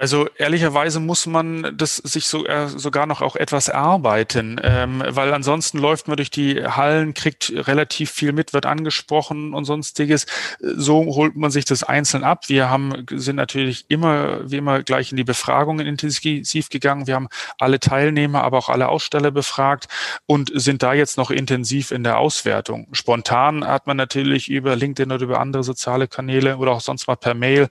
Also 0.04 0.28
ehrlicherweise 0.38 1.00
muss 1.00 1.28
man 1.28 1.78
das 1.78 1.96
sich 1.96 2.28
so, 2.28 2.46
äh, 2.46 2.68
sogar 2.68 3.06
noch 3.06 3.22
auch 3.22 3.38
etwas 3.38 3.70
erarbeiten, 3.70 4.60
ähm, 4.62 5.02
weil 5.08 5.34
ansonsten 5.34 5.78
läuft 5.78 6.10
man 6.10 6.18
durch 6.18 6.30
die 6.30 6.62
Hallen, 6.62 7.13
kriegt 7.13 7.54
relativ 7.56 8.12
viel 8.12 8.34
mit, 8.34 8.52
wird 8.52 8.66
angesprochen 8.66 9.54
und 9.54 9.63
sonstiges. 9.63 10.26
So 10.60 11.06
holt 11.16 11.38
man 11.38 11.52
sich 11.52 11.63
das 11.63 11.84
einzeln 11.84 12.26
ab. 12.26 12.50
Wir 12.50 12.70
haben 12.70 13.06
sind 13.12 13.38
natürlich 13.38 13.86
immer 13.88 14.42
wie 14.44 14.58
immer 14.58 14.84
gleich 14.84 15.12
in 15.12 15.16
die 15.16 15.24
Befragungen 15.24 15.88
intensiv 15.88 16.68
gegangen. 16.68 17.08
Wir 17.08 17.16
haben 17.16 17.30
alle 17.58 17.80
Teilnehmer, 17.80 18.44
aber 18.44 18.58
auch 18.58 18.68
alle 18.68 18.89
Aussteller 18.89 19.32
befragt 19.32 19.88
und 20.26 20.52
sind 20.54 20.84
da 20.84 20.94
jetzt 20.94 21.18
noch 21.18 21.32
intensiv 21.32 21.92
in 21.92 22.04
der 22.04 22.18
Auswertung. 22.18 22.89
Spontan 22.92 23.66
hat 23.66 23.88
man 23.88 23.96
natürlich 23.96 24.50
über 24.50 24.76
LinkedIn 24.76 25.13
oder 25.13 25.24
über 25.24 25.39
andere 25.39 25.63
soziale 25.63 26.10
Kanäle 26.10 26.58
oder 26.58 26.74
auch 26.74 26.82
sonst 26.82 27.08
mal 27.08 27.16
per 27.16 27.36
Mail 27.36 27.70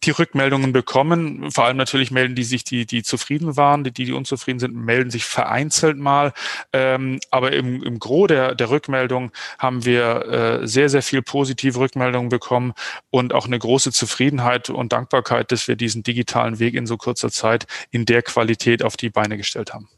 die 0.00 0.10
Rückmeldungen 0.10 0.72
bekommen. 0.72 1.50
Vor 1.50 1.64
allem 1.64 1.76
natürlich 1.76 2.10
melden 2.10 2.34
die 2.34 2.44
sich, 2.44 2.64
die, 2.64 2.86
die 2.86 3.02
zufrieden 3.02 3.56
waren, 3.56 3.84
die, 3.84 3.92
die 3.92 4.12
unzufrieden 4.12 4.58
sind, 4.58 4.74
melden 4.74 5.10
sich 5.10 5.24
vereinzelt 5.24 5.98
mal. 5.98 6.32
Ähm, 6.72 7.20
aber 7.30 7.52
im, 7.52 7.82
im 7.82 7.98
Gros 7.98 8.28
der, 8.28 8.54
der 8.54 8.70
Rückmeldung 8.70 9.32
haben 9.58 9.84
wir 9.84 10.60
äh, 10.62 10.66
sehr, 10.66 10.88
sehr 10.88 11.02
viel 11.02 11.22
positive 11.22 11.78
Rückmeldungen 11.78 12.28
bekommen 12.28 12.74
und 13.10 13.34
auch 13.34 13.46
eine 13.46 13.58
große 13.58 13.92
Zufriedenheit 13.92 14.70
und 14.70 14.92
Dankbarkeit, 14.92 15.52
dass 15.52 15.68
wir 15.68 15.76
diesen 15.76 16.02
digitalen 16.02 16.58
Weg 16.58 16.74
in 16.74 16.86
so 16.86 16.96
kurzer 16.96 17.30
Zeit 17.30 17.66
in 17.90 18.04
der 18.04 18.22
Qualität 18.22 18.82
auf 18.82 18.96
die 18.96 19.10
Beine 19.10 19.36
gestellt 19.36 19.74
haben 19.74 19.88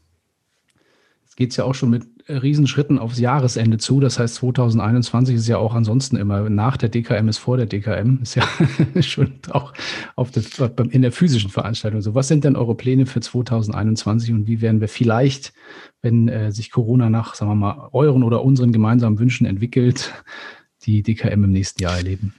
geht 1.35 1.51
es 1.51 1.57
ja 1.57 1.63
auch 1.63 1.75
schon 1.75 1.89
mit 1.89 2.03
Riesenschritten 2.27 2.99
aufs 2.99 3.19
Jahresende 3.19 3.77
zu. 3.77 3.99
Das 3.99 4.19
heißt, 4.19 4.35
2021 4.35 5.35
ist 5.35 5.47
ja 5.47 5.57
auch 5.57 5.73
ansonsten 5.73 6.17
immer 6.17 6.49
nach 6.49 6.77
der 6.77 6.89
DKM 6.89 7.27
ist 7.27 7.37
vor 7.37 7.57
der 7.57 7.65
DKM. 7.65 8.19
Ist 8.21 8.35
ja 8.35 8.43
schon 9.01 9.33
auch 9.51 9.73
auf 10.15 10.31
das, 10.31 10.47
in 10.89 11.01
der 11.01 11.11
physischen 11.11 11.49
Veranstaltung 11.49 12.01
so. 12.01 12.15
Was 12.15 12.27
sind 12.27 12.43
denn 12.43 12.55
eure 12.55 12.75
Pläne 12.75 13.05
für 13.05 13.21
2021 13.21 14.33
und 14.33 14.47
wie 14.47 14.61
werden 14.61 14.81
wir 14.81 14.87
vielleicht, 14.87 15.53
wenn 16.01 16.27
äh, 16.27 16.51
sich 16.51 16.71
Corona 16.71 17.09
nach, 17.09 17.35
sagen 17.35 17.51
wir 17.51 17.55
mal, 17.55 17.89
euren 17.91 18.23
oder 18.23 18.43
unseren 18.43 18.71
gemeinsamen 18.71 19.19
Wünschen 19.19 19.45
entwickelt, 19.45 20.13
die 20.83 21.03
DKM 21.03 21.43
im 21.43 21.51
nächsten 21.51 21.81
Jahr 21.81 21.97
erleben? 21.97 22.33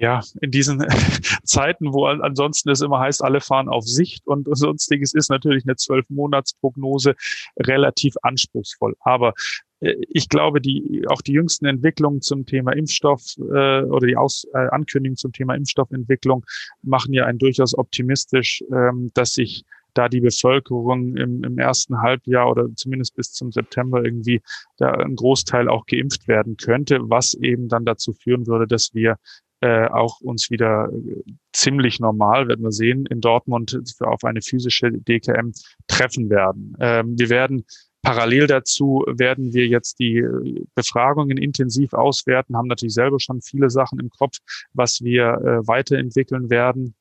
Ja, 0.00 0.22
in 0.40 0.50
diesen 0.50 0.80
Zeiten, 1.44 1.92
wo 1.92 2.06
ansonsten 2.06 2.70
es 2.70 2.80
immer 2.80 3.00
heißt, 3.00 3.22
alle 3.22 3.40
fahren 3.40 3.68
auf 3.68 3.84
Sicht 3.84 4.26
und 4.26 4.48
sonstiges, 4.50 5.12
ist 5.12 5.28
natürlich 5.28 5.64
eine 5.66 5.76
Zwölf-Monats-Prognose 5.76 7.14
relativ 7.58 8.14
anspruchsvoll. 8.22 8.96
Aber 9.00 9.34
äh, 9.80 9.96
ich 10.08 10.30
glaube, 10.30 10.62
die, 10.62 11.04
auch 11.08 11.20
die 11.20 11.32
jüngsten 11.32 11.66
Entwicklungen 11.66 12.22
zum 12.22 12.46
Thema 12.46 12.72
Impfstoff 12.72 13.22
äh, 13.38 13.82
oder 13.82 14.06
die 14.06 14.16
Aus, 14.16 14.46
äh, 14.54 14.68
Ankündigungen 14.70 15.18
zum 15.18 15.32
Thema 15.32 15.54
Impfstoffentwicklung 15.54 16.46
machen 16.82 17.12
ja 17.12 17.26
einen 17.26 17.38
durchaus 17.38 17.76
optimistisch, 17.76 18.64
ähm, 18.72 19.10
dass 19.12 19.34
sich 19.34 19.64
da 19.92 20.08
die 20.08 20.20
Bevölkerung 20.20 21.16
im, 21.16 21.44
im 21.44 21.58
ersten 21.58 22.00
Halbjahr 22.00 22.50
oder 22.50 22.68
zumindest 22.74 23.16
bis 23.16 23.32
zum 23.32 23.52
September 23.52 24.02
irgendwie 24.02 24.40
da 24.78 24.92
ein 24.92 25.16
Großteil 25.16 25.68
auch 25.68 25.84
geimpft 25.84 26.26
werden 26.26 26.56
könnte, 26.56 27.00
was 27.02 27.34
eben 27.34 27.68
dann 27.68 27.84
dazu 27.84 28.14
führen 28.14 28.46
würde, 28.46 28.66
dass 28.66 28.94
wir 28.94 29.16
äh, 29.60 29.86
auch 29.88 30.20
uns 30.20 30.50
wieder 30.50 30.90
äh, 30.92 31.22
ziemlich 31.52 32.00
normal, 32.00 32.48
werden 32.48 32.64
wir 32.64 32.72
sehen, 32.72 33.06
in 33.06 33.20
Dortmund 33.20 33.78
auf 34.00 34.24
eine 34.24 34.42
physische 34.42 34.90
DKM 34.92 35.52
treffen 35.86 36.30
werden. 36.30 36.76
Ähm, 36.80 37.18
wir 37.18 37.28
werden 37.28 37.64
Parallel 38.02 38.46
dazu 38.46 39.04
werden 39.06 39.52
wir 39.52 39.66
jetzt 39.66 39.98
die 39.98 40.18
äh, 40.18 40.64
Befragungen 40.74 41.36
intensiv 41.36 41.92
auswerten, 41.92 42.56
haben 42.56 42.68
natürlich 42.68 42.94
selber 42.94 43.20
schon 43.20 43.42
viele 43.42 43.68
Sachen 43.68 44.00
im 44.00 44.08
Kopf, 44.08 44.38
was 44.72 45.02
wir 45.02 45.24
äh, 45.24 45.66
weiterentwickeln 45.68 46.48
werden. 46.48 46.94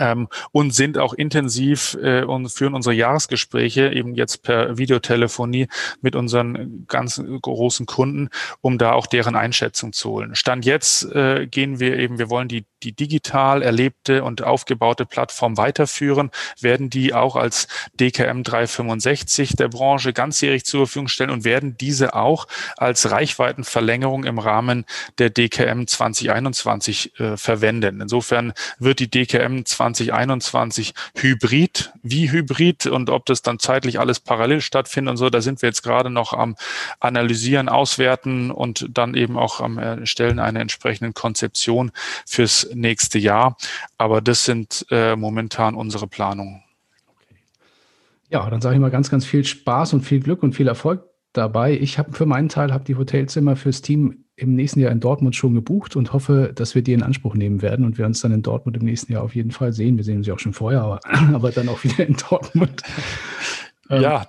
Ähm, 0.00 0.28
und 0.50 0.74
sind 0.74 0.98
auch 0.98 1.14
intensiv 1.14 1.96
äh, 2.02 2.24
und 2.24 2.48
führen 2.48 2.74
unsere 2.74 2.94
Jahresgespräche 2.94 3.92
eben 3.92 4.14
jetzt 4.16 4.42
per 4.42 4.78
Videotelefonie 4.78 5.68
mit 6.00 6.16
unseren 6.16 6.86
ganz 6.88 7.22
großen 7.42 7.86
Kunden, 7.86 8.30
um 8.60 8.78
da 8.78 8.92
auch 8.92 9.06
deren 9.06 9.36
Einschätzung 9.36 9.92
zu 9.92 10.10
holen. 10.10 10.34
Stand 10.34 10.64
jetzt 10.64 11.04
äh, 11.12 11.46
gehen 11.46 11.78
wir 11.78 11.98
eben, 11.98 12.18
wir 12.18 12.30
wollen 12.30 12.48
die, 12.48 12.64
die 12.82 12.92
digital 12.92 13.62
erlebte 13.62 14.24
und 14.24 14.42
aufgebaute 14.42 15.06
Plattform 15.06 15.56
weiterführen, 15.56 16.30
werden 16.60 16.90
die 16.90 17.14
auch 17.14 17.36
als 17.36 17.68
DKM 17.94 18.42
365 18.42 19.56
der 19.56 19.68
Branche 19.68 20.12
ganzjährig 20.12 20.64
zur 20.64 20.86
Verfügung 20.86 21.08
stellen 21.08 21.30
und 21.30 21.44
werden 21.44 21.76
diese 21.78 22.14
auch 22.14 22.46
als 22.76 23.10
Reichweitenverlängerung 23.10 24.24
im 24.24 24.38
Rahmen 24.38 24.86
der 25.18 25.30
DKM 25.30 25.86
2021 25.86 27.20
äh, 27.20 27.36
verwenden. 27.36 28.00
Insofern 28.00 28.54
wird 28.78 29.00
die 29.00 29.10
DKM 29.10 29.64
20 29.64 29.89
2021 29.94 30.94
Hybrid, 31.16 31.92
wie 32.02 32.30
Hybrid 32.30 32.86
und 32.86 33.10
ob 33.10 33.26
das 33.26 33.42
dann 33.42 33.58
zeitlich 33.58 34.00
alles 34.00 34.20
parallel 34.20 34.60
stattfindet 34.60 35.12
und 35.12 35.16
so, 35.16 35.30
da 35.30 35.40
sind 35.40 35.62
wir 35.62 35.68
jetzt 35.68 35.82
gerade 35.82 36.10
noch 36.10 36.32
am 36.32 36.56
Analysieren, 36.98 37.68
Auswerten 37.68 38.50
und 38.50 38.86
dann 38.90 39.14
eben 39.14 39.38
auch 39.38 39.60
am 39.60 39.78
Erstellen 39.78 40.38
einer 40.38 40.60
entsprechenden 40.60 41.14
Konzeption 41.14 41.92
fürs 42.26 42.68
nächste 42.74 43.18
Jahr. 43.18 43.56
Aber 43.98 44.20
das 44.20 44.44
sind 44.44 44.86
äh, 44.90 45.16
momentan 45.16 45.74
unsere 45.74 46.06
Planungen. 46.06 46.62
Ja, 48.30 48.48
dann 48.48 48.60
sage 48.60 48.76
ich 48.76 48.80
mal 48.80 48.90
ganz, 48.90 49.10
ganz 49.10 49.24
viel 49.24 49.44
Spaß 49.44 49.92
und 49.92 50.02
viel 50.02 50.20
Glück 50.20 50.42
und 50.42 50.54
viel 50.54 50.68
Erfolg 50.68 51.04
dabei. 51.32 51.72
Ich 51.72 51.98
habe 51.98 52.12
für 52.12 52.26
meinen 52.26 52.48
Teil 52.48 52.72
habe 52.72 52.84
die 52.84 52.96
Hotelzimmer 52.96 53.56
fürs 53.56 53.82
Team 53.82 54.24
im 54.40 54.54
nächsten 54.54 54.80
Jahr 54.80 54.90
in 54.90 55.00
Dortmund 55.00 55.36
schon 55.36 55.54
gebucht 55.54 55.96
und 55.96 56.12
hoffe, 56.14 56.52
dass 56.54 56.74
wir 56.74 56.82
die 56.82 56.94
in 56.94 57.02
Anspruch 57.02 57.34
nehmen 57.34 57.60
werden 57.60 57.84
und 57.84 57.98
wir 57.98 58.06
uns 58.06 58.20
dann 58.20 58.32
in 58.32 58.42
Dortmund 58.42 58.76
im 58.76 58.84
nächsten 58.84 59.12
Jahr 59.12 59.22
auf 59.22 59.34
jeden 59.34 59.50
Fall 59.50 59.72
sehen. 59.72 59.98
Wir 59.98 60.04
sehen 60.04 60.18
uns 60.18 60.26
ja 60.26 60.34
auch 60.34 60.38
schon 60.38 60.54
vorher, 60.54 60.80
aber, 60.80 61.00
aber 61.34 61.50
dann 61.50 61.68
auch 61.68 61.84
wieder 61.84 62.06
in 62.06 62.16
Dortmund. 62.16 62.82
Ja, 63.90 64.26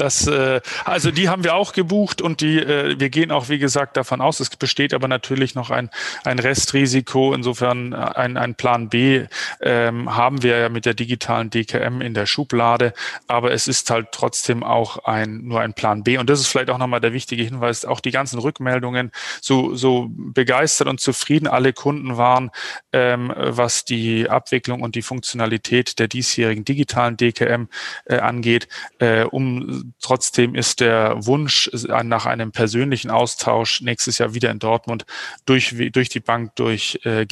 das, 0.00 0.26
äh, 0.26 0.60
also 0.84 1.10
die 1.10 1.28
haben 1.28 1.44
wir 1.44 1.54
auch 1.54 1.72
gebucht 1.72 2.22
und 2.22 2.40
die, 2.40 2.58
äh, 2.58 2.98
wir 2.98 3.10
gehen 3.10 3.30
auch, 3.30 3.48
wie 3.48 3.58
gesagt, 3.58 3.96
davon 3.96 4.20
aus. 4.20 4.40
Es 4.40 4.48
besteht 4.50 4.94
aber 4.94 5.08
natürlich 5.08 5.54
noch 5.54 5.70
ein, 5.70 5.90
ein 6.24 6.38
Restrisiko. 6.38 7.34
Insofern 7.34 7.92
äh, 7.92 7.96
ein, 7.96 8.36
ein 8.36 8.54
Plan 8.54 8.88
B 8.88 9.26
ähm, 9.60 10.14
haben 10.16 10.42
wir 10.42 10.58
ja 10.58 10.68
mit 10.68 10.86
der 10.86 10.94
digitalen 10.94 11.50
DKM 11.50 12.00
in 12.00 12.14
der 12.14 12.26
Schublade. 12.26 12.94
Aber 13.26 13.52
es 13.52 13.68
ist 13.68 13.90
halt 13.90 14.08
trotzdem 14.12 14.62
auch 14.62 15.04
ein, 15.04 15.42
nur 15.44 15.60
ein 15.60 15.74
Plan 15.74 16.02
B. 16.02 16.16
Und 16.18 16.30
das 16.30 16.40
ist 16.40 16.46
vielleicht 16.46 16.70
auch 16.70 16.78
nochmal 16.78 17.00
der 17.00 17.12
wichtige 17.12 17.42
Hinweis. 17.42 17.84
Auch 17.84 18.00
die 18.00 18.10
ganzen 18.10 18.38
Rückmeldungen, 18.38 19.12
so, 19.42 19.74
so 19.74 20.08
begeistert 20.10 20.88
und 20.88 21.00
zufrieden 21.00 21.46
alle 21.46 21.72
Kunden 21.72 22.16
waren, 22.16 22.50
ähm, 22.92 23.32
was 23.36 23.84
die 23.84 24.30
Abwicklung 24.30 24.80
und 24.80 24.94
die 24.94 25.02
Funktionalität 25.02 25.98
der 25.98 26.08
diesjährigen 26.08 26.64
digitalen 26.64 27.16
DKM 27.16 27.68
äh, 28.06 28.18
angeht, 28.18 28.68
äh, 28.98 29.24
um 29.24 29.89
Trotzdem 30.00 30.54
ist 30.54 30.80
der 30.80 31.14
Wunsch 31.26 31.70
nach 32.04 32.26
einem 32.26 32.52
persönlichen 32.52 33.10
Austausch 33.10 33.80
nächstes 33.80 34.18
Jahr 34.18 34.34
wieder 34.34 34.50
in 34.50 34.58
Dortmund 34.58 35.04
durch, 35.46 35.74
durch 35.92 36.08
die 36.08 36.20
Bank 36.20 36.54
durch 36.56 37.00
äh. 37.04 37.26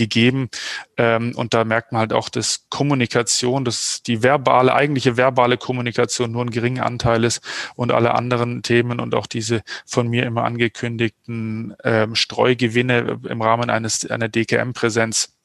Ähm, 0.96 1.32
und 1.36 1.54
da 1.54 1.64
merkt 1.64 1.92
man 1.92 2.00
halt 2.00 2.12
auch, 2.12 2.28
dass 2.28 2.66
Kommunikation, 2.70 3.64
dass 3.64 4.02
die 4.02 4.22
verbale, 4.22 4.74
eigentliche 4.74 5.16
verbale 5.16 5.56
Kommunikation 5.56 6.32
nur 6.32 6.44
ein 6.44 6.50
geringer 6.50 6.84
Anteil 6.84 7.24
ist 7.24 7.42
und 7.76 7.92
alle 7.92 8.14
anderen 8.14 8.62
Themen 8.62 9.00
und 9.00 9.14
auch 9.14 9.26
diese 9.26 9.62
von 9.86 10.08
mir 10.08 10.26
immer 10.26 10.44
angekündigten 10.44 11.76
ähm, 11.84 12.14
Streugewinne 12.14 13.20
im 13.28 13.42
Rahmen 13.42 13.70
eines 13.70 14.08
einer 14.10 14.28
DKM-Präsenz 14.28 15.37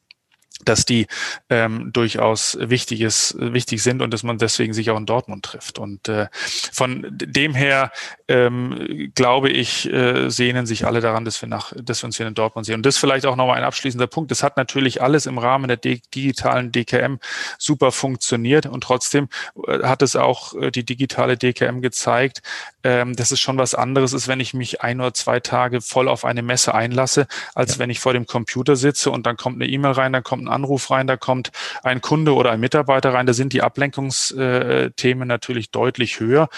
dass 0.65 0.85
die 0.85 1.07
ähm, 1.49 1.91
durchaus 1.91 2.57
wichtiges, 2.59 3.35
wichtig 3.37 3.83
sind 3.83 4.01
und 4.01 4.13
dass 4.13 4.23
man 4.23 4.37
deswegen 4.37 4.73
sich 4.73 4.89
auch 4.91 4.97
in 4.97 5.05
Dortmund 5.05 5.45
trifft. 5.45 5.79
Und 5.79 6.07
äh, 6.07 6.27
von 6.71 7.05
dem 7.11 7.53
her 7.53 7.91
ähm, 8.27 9.11
glaube 9.15 9.49
ich, 9.49 9.91
äh, 9.91 10.29
sehnen 10.29 10.65
sich 10.65 10.85
alle 10.85 11.01
daran, 11.01 11.25
dass 11.25 11.41
wir 11.41 11.49
nach, 11.49 11.73
dass 11.81 12.03
wir 12.03 12.07
uns 12.07 12.17
hier 12.17 12.27
in 12.27 12.33
Dortmund 12.33 12.65
sehen. 12.65 12.75
Und 12.75 12.85
das 12.85 12.97
vielleicht 12.97 13.25
auch 13.25 13.35
nochmal 13.35 13.57
ein 13.57 13.63
abschließender 13.63 14.07
Punkt. 14.07 14.31
Das 14.31 14.43
hat 14.43 14.57
natürlich 14.57 15.01
alles 15.01 15.25
im 15.25 15.37
Rahmen 15.37 15.67
der 15.67 15.77
digitalen 15.77 16.71
DKM 16.71 17.17
super 17.57 17.91
funktioniert 17.91 18.65
und 18.65 18.81
trotzdem 18.81 19.29
äh, 19.67 19.83
hat 19.83 20.01
es 20.01 20.15
auch 20.15 20.53
äh, 20.55 20.71
die 20.71 20.85
digitale 20.85 21.37
DKM 21.37 21.81
gezeigt, 21.81 22.41
ähm, 22.83 23.15
dass 23.15 23.31
es 23.31 23.39
schon 23.39 23.57
was 23.57 23.75
anderes 23.75 24.13
ist, 24.13 24.27
wenn 24.27 24.39
ich 24.39 24.53
mich 24.53 24.81
ein 24.81 24.99
oder 25.01 25.13
zwei 25.13 25.39
Tage 25.39 25.81
voll 25.81 26.07
auf 26.07 26.25
eine 26.25 26.41
Messe 26.41 26.73
einlasse, 26.73 27.27
als 27.53 27.73
ja. 27.73 27.79
wenn 27.79 27.89
ich 27.89 27.99
vor 27.99 28.13
dem 28.13 28.25
Computer 28.25 28.75
sitze 28.75 29.11
und 29.11 29.25
dann 29.25 29.37
kommt 29.37 29.61
eine 29.61 29.71
E-Mail 29.71 29.91
rein, 29.91 30.13
dann 30.13 30.23
kommt 30.23 30.43
ein 30.43 30.52
Anruf 30.53 30.89
rein, 30.91 31.07
da 31.07 31.17
kommt 31.17 31.51
ein 31.83 32.01
Kunde 32.01 32.33
oder 32.33 32.51
ein 32.51 32.59
Mitarbeiter 32.59 33.13
rein. 33.13 33.25
Da 33.25 33.33
sind 33.33 33.53
die 33.53 33.61
Ablenkungsthemen 33.61 35.27
natürlich 35.27 35.71
deutlich 35.71 36.19
höher. 36.19 36.49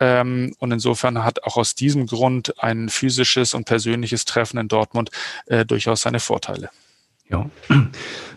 Ähm, 0.00 0.54
und 0.58 0.72
insofern 0.72 1.24
hat 1.24 1.44
auch 1.44 1.56
aus 1.56 1.74
diesem 1.74 2.06
Grund 2.06 2.62
ein 2.62 2.88
physisches 2.88 3.54
und 3.54 3.64
persönliches 3.64 4.24
Treffen 4.24 4.58
in 4.58 4.68
Dortmund 4.68 5.10
äh, 5.46 5.64
durchaus 5.64 6.02
seine 6.02 6.20
Vorteile. 6.20 6.70
Ja, 7.32 7.50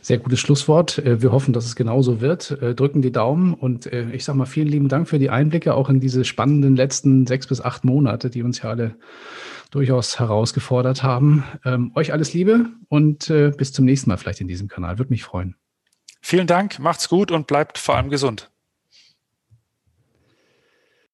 sehr 0.01 0.17
gutes 0.17 0.39
Schlusswort. 0.39 0.97
Äh, 0.99 1.21
wir 1.21 1.31
hoffen, 1.31 1.53
dass 1.53 1.65
es 1.65 1.75
genauso 1.75 2.21
wird. 2.21 2.51
Äh, 2.61 2.73
drücken 2.73 3.01
die 3.01 3.11
Daumen 3.11 3.53
und 3.53 3.85
ich 3.85 4.23
sage 4.23 4.37
mal 4.37 4.45
vielen 4.45 4.67
lieben 4.67 4.87
Dank 4.87 5.07
für 5.07 5.19
die 5.19 5.29
Einblicke 5.29 5.73
auch 5.73 5.89
in 5.89 5.99
diese 5.99 6.25
spannenden 6.25 6.75
letzten 6.75 7.27
sechs 7.27 7.47
bis 7.47 7.61
acht 7.61 7.83
Monate, 7.83 8.29
die 8.29 8.41
uns 8.41 8.61
ja 8.61 8.69
alle 8.69 8.95
durchaus 9.71 10.19
herausgefordert 10.19 11.03
haben. 11.03 11.43
Ähm, 11.65 11.91
euch 11.95 12.13
alles 12.13 12.33
Liebe 12.33 12.67
und 12.87 13.29
äh, 13.29 13.51
bis 13.55 13.73
zum 13.73 13.85
nächsten 13.85 14.09
Mal 14.09 14.17
vielleicht 14.17 14.41
in 14.41 14.47
diesem 14.47 14.67
Kanal. 14.69 14.97
Würde 14.97 15.11
mich 15.11 15.23
freuen. 15.23 15.55
Vielen 16.21 16.47
Dank, 16.47 16.79
macht's 16.79 17.09
gut 17.09 17.31
und 17.31 17.47
bleibt 17.47 17.77
vor 17.77 17.97
allem 17.97 18.09
gesund. 18.09 18.49